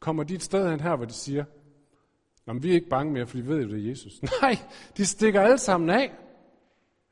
Kommer 0.00 0.24
de 0.24 0.34
et 0.34 0.42
sted 0.42 0.70
hen 0.70 0.80
her, 0.80 0.96
hvor 0.96 1.04
de 1.04 1.12
siger, 1.12 1.44
Nå, 2.52 2.58
vi 2.58 2.70
er 2.70 2.74
ikke 2.74 2.88
bange 2.88 3.12
mere, 3.12 3.26
for 3.26 3.36
vi 3.36 3.46
ved 3.46 3.62
jo, 3.62 3.68
det 3.68 3.84
er 3.84 3.88
Jesus. 3.88 4.22
Nej, 4.42 4.56
de 4.96 5.06
stikker 5.06 5.40
alle 5.40 5.58
sammen 5.58 5.90
af. 5.90 6.14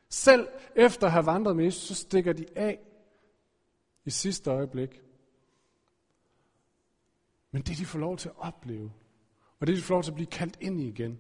Selv 0.09 0.49
efter 0.77 1.07
at 1.07 1.13
have 1.13 1.27
vandret 1.27 1.57
med 1.57 1.65
Jesus, 1.65 1.83
så 1.83 1.95
stikker 1.95 2.33
de 2.33 2.47
af 2.57 2.79
i 4.05 4.11
sidste 4.11 4.51
øjeblik. 4.51 5.03
Men 7.51 7.63
det, 7.63 7.79
de 7.79 7.87
får 7.87 7.99
lov 7.99 8.17
til 8.17 8.29
at 8.29 8.35
opleve, 8.39 8.93
og 9.61 9.67
det, 9.67 9.77
de 9.77 9.83
får 9.83 9.95
lov 9.95 10.03
til 10.03 10.11
at 10.11 10.15
blive 10.15 10.27
kaldt 10.27 10.57
ind 10.61 10.81
i 10.81 10.89
igen, 10.89 11.19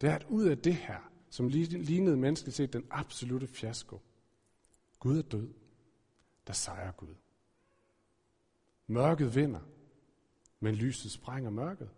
det 0.00 0.08
er, 0.08 0.14
at 0.14 0.26
ud 0.28 0.44
af 0.44 0.58
det 0.58 0.74
her, 0.74 1.10
som 1.30 1.48
lignede 1.48 2.16
mennesket 2.16 2.54
set 2.54 2.72
den 2.72 2.86
absolute 2.90 3.46
fiasko, 3.46 4.00
Gud 4.98 5.18
er 5.18 5.22
død, 5.22 5.48
der 6.46 6.52
sejrer 6.52 6.92
Gud. 6.92 7.14
Mørket 8.86 9.34
vinder, 9.34 9.60
men 10.60 10.74
lyset 10.74 11.10
sprænger 11.10 11.50
mørket. 11.50 11.88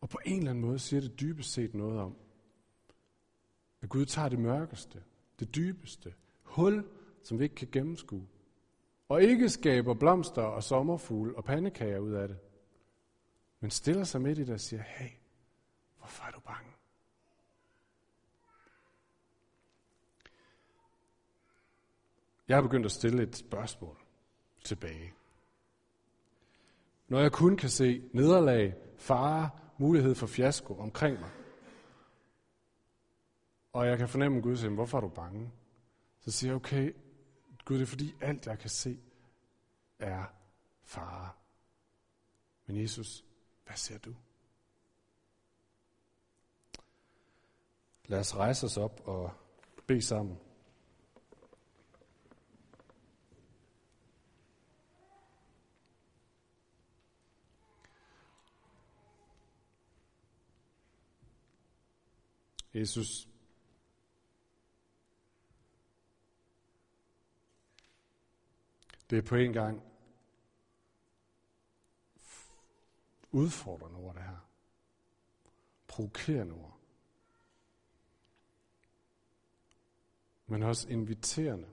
på 0.11 0.19
en 0.25 0.37
eller 0.37 0.51
anden 0.51 0.65
måde 0.65 0.79
siger 0.79 1.01
det 1.01 1.19
dybest 1.19 1.53
set 1.53 1.73
noget 1.73 1.99
om, 1.99 2.15
at 3.81 3.89
Gud 3.89 4.05
tager 4.05 4.29
det 4.29 4.39
mørkeste, 4.39 5.03
det 5.39 5.55
dybeste 5.55 6.13
hul, 6.43 6.85
som 7.23 7.39
vi 7.39 7.43
ikke 7.43 7.55
kan 7.55 7.67
gennemskue, 7.71 8.27
og 9.09 9.23
ikke 9.23 9.49
skaber 9.49 9.93
blomster 9.93 10.41
og 10.41 10.63
sommerfugle 10.63 11.37
og 11.37 11.43
pandekager 11.43 11.99
ud 11.99 12.11
af 12.11 12.27
det, 12.27 12.37
men 13.59 13.71
stiller 13.71 14.03
sig 14.03 14.21
midt 14.21 14.39
i 14.39 14.43
det 14.43 14.53
og 14.53 14.59
siger, 14.59 14.81
hey, 14.81 15.09
hvorfor 15.97 16.23
er 16.23 16.31
du 16.31 16.39
bange? 16.39 16.71
Jeg 22.47 22.57
har 22.57 22.61
begyndt 22.61 22.85
at 22.85 22.91
stille 22.91 23.23
et 23.23 23.35
spørgsmål 23.35 23.97
tilbage. 24.63 25.13
Når 27.07 27.19
jeg 27.19 27.31
kun 27.31 27.57
kan 27.57 27.69
se 27.69 28.09
nederlag, 28.13 28.75
fare, 28.97 29.49
mulighed 29.81 30.15
for 30.15 30.27
fiasko 30.27 30.79
omkring 30.79 31.19
mig, 31.19 31.29
og 33.73 33.87
jeg 33.87 33.97
kan 33.97 34.09
fornemme, 34.09 34.37
at 34.37 34.43
Gud 34.43 34.55
siger, 34.55 34.71
hvorfor 34.71 34.97
er 34.97 35.01
du 35.01 35.07
bange? 35.07 35.51
Så 36.19 36.31
siger 36.31 36.51
jeg, 36.51 36.55
okay, 36.55 36.93
Gud, 37.65 37.75
det 37.75 37.81
er 37.81 37.87
fordi 37.87 38.15
alt, 38.21 38.45
jeg 38.45 38.59
kan 38.59 38.69
se, 38.69 38.99
er 39.99 40.25
fare. 40.83 41.29
Men 42.65 42.81
Jesus, 42.81 43.25
hvad 43.65 43.75
ser 43.75 43.97
du? 43.97 44.15
Lad 48.05 48.19
os 48.19 48.35
rejse 48.35 48.65
os 48.65 48.77
op 48.77 49.01
og 49.05 49.31
bede 49.87 50.01
sammen. 50.01 50.37
Jesus, 62.73 63.29
det 69.09 69.17
er 69.17 69.21
på 69.21 69.35
en 69.35 69.53
gang 69.53 69.83
udfordrende 73.31 73.99
ord, 73.99 74.15
det 74.15 74.23
her. 74.23 74.47
Provokerende 75.87 76.53
ord. 76.53 76.77
Men 80.47 80.63
også 80.63 80.89
inviterende 80.89 81.69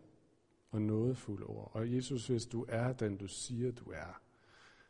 og 0.71 0.83
nådefulde 0.83 1.47
ord. 1.47 1.71
Og 1.75 1.95
Jesus, 1.95 2.27
hvis 2.27 2.47
du 2.47 2.67
er 2.69 2.93
den, 2.93 3.17
du 3.17 3.29
siger, 3.29 3.73
du 3.73 3.91
er, 3.91 4.21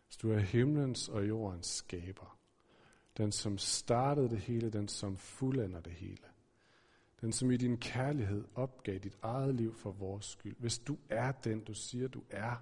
hvis 0.07 0.17
du 0.17 0.31
er 0.31 0.39
himlens 0.39 1.09
og 1.09 1.29
jordens 1.29 1.67
skaber, 1.67 2.38
den 3.19 3.33
som 3.33 3.59
startede 3.59 4.29
det 4.29 4.39
hele, 4.39 4.71
den 4.71 4.89
som 4.89 5.17
fuldender 5.17 5.81
det 5.81 5.93
hele. 5.93 6.25
Den 7.21 7.33
som 7.33 7.51
i 7.51 7.57
din 7.57 7.79
kærlighed 7.79 8.45
opgav 8.55 8.99
dit 8.99 9.19
eget 9.23 9.55
liv 9.55 9.75
for 9.75 9.93
vores 9.93 10.27
skyld. 10.27 10.57
Hvis 10.59 10.79
du 10.79 10.99
er 11.09 11.33
den, 11.33 11.65
du 11.65 11.75
siger, 11.75 12.09
du 12.09 12.23
er, 12.31 12.57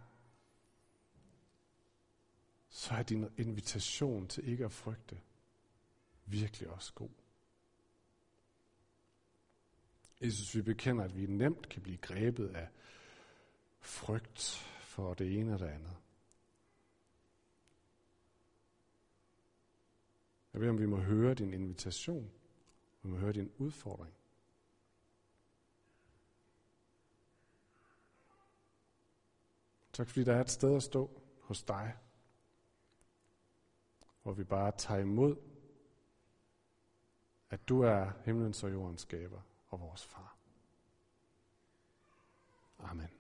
så 2.69 2.95
er 2.95 3.03
din 3.03 3.29
invitation 3.37 4.29
til 4.29 4.49
ikke 4.49 4.65
at 4.65 4.73
frygte 4.73 5.21
virkelig 6.27 6.71
også 6.71 6.93
god. 6.95 7.11
Jesus, 10.21 10.57
vi 10.57 10.63
bekender, 10.63 11.05
at 11.05 11.17
vi 11.17 11.27
nemt 11.27 11.69
kan 11.69 11.83
blive 11.83 11.97
grebet 11.97 12.49
af 12.49 12.69
frygt 13.81 14.41
for 14.81 15.15
det 15.15 15.39
ene 15.39 15.55
og 15.55 15.59
det 15.59 15.67
andet. 15.67 15.97
Jeg 20.57 20.61
beder 20.61 20.73
om 20.73 20.79
vi 20.79 20.87
må 20.87 20.97
høre 20.97 21.35
din 21.35 21.53
invitation. 21.53 22.33
Vi 23.03 23.09
må 23.09 23.17
høre 23.17 23.33
din 23.33 23.53
udfordring. 23.59 24.15
Tak 29.93 30.09
fordi 30.09 30.25
der 30.25 30.35
er 30.35 30.41
et 30.41 30.51
sted 30.51 30.77
at 30.77 30.83
stå 30.83 31.23
hos 31.41 31.63
dig, 31.63 31.97
hvor 34.23 34.33
vi 34.33 34.45
bare 34.45 34.73
tager 34.79 35.01
imod, 35.01 35.37
at 37.51 37.69
du 37.69 37.81
er 37.81 38.11
himlens 38.25 38.65
og 38.65 38.73
jordens 38.73 39.01
skaber 39.01 39.41
og 39.69 39.81
vores 39.81 40.05
far. 40.05 40.37
Amen. 42.79 43.16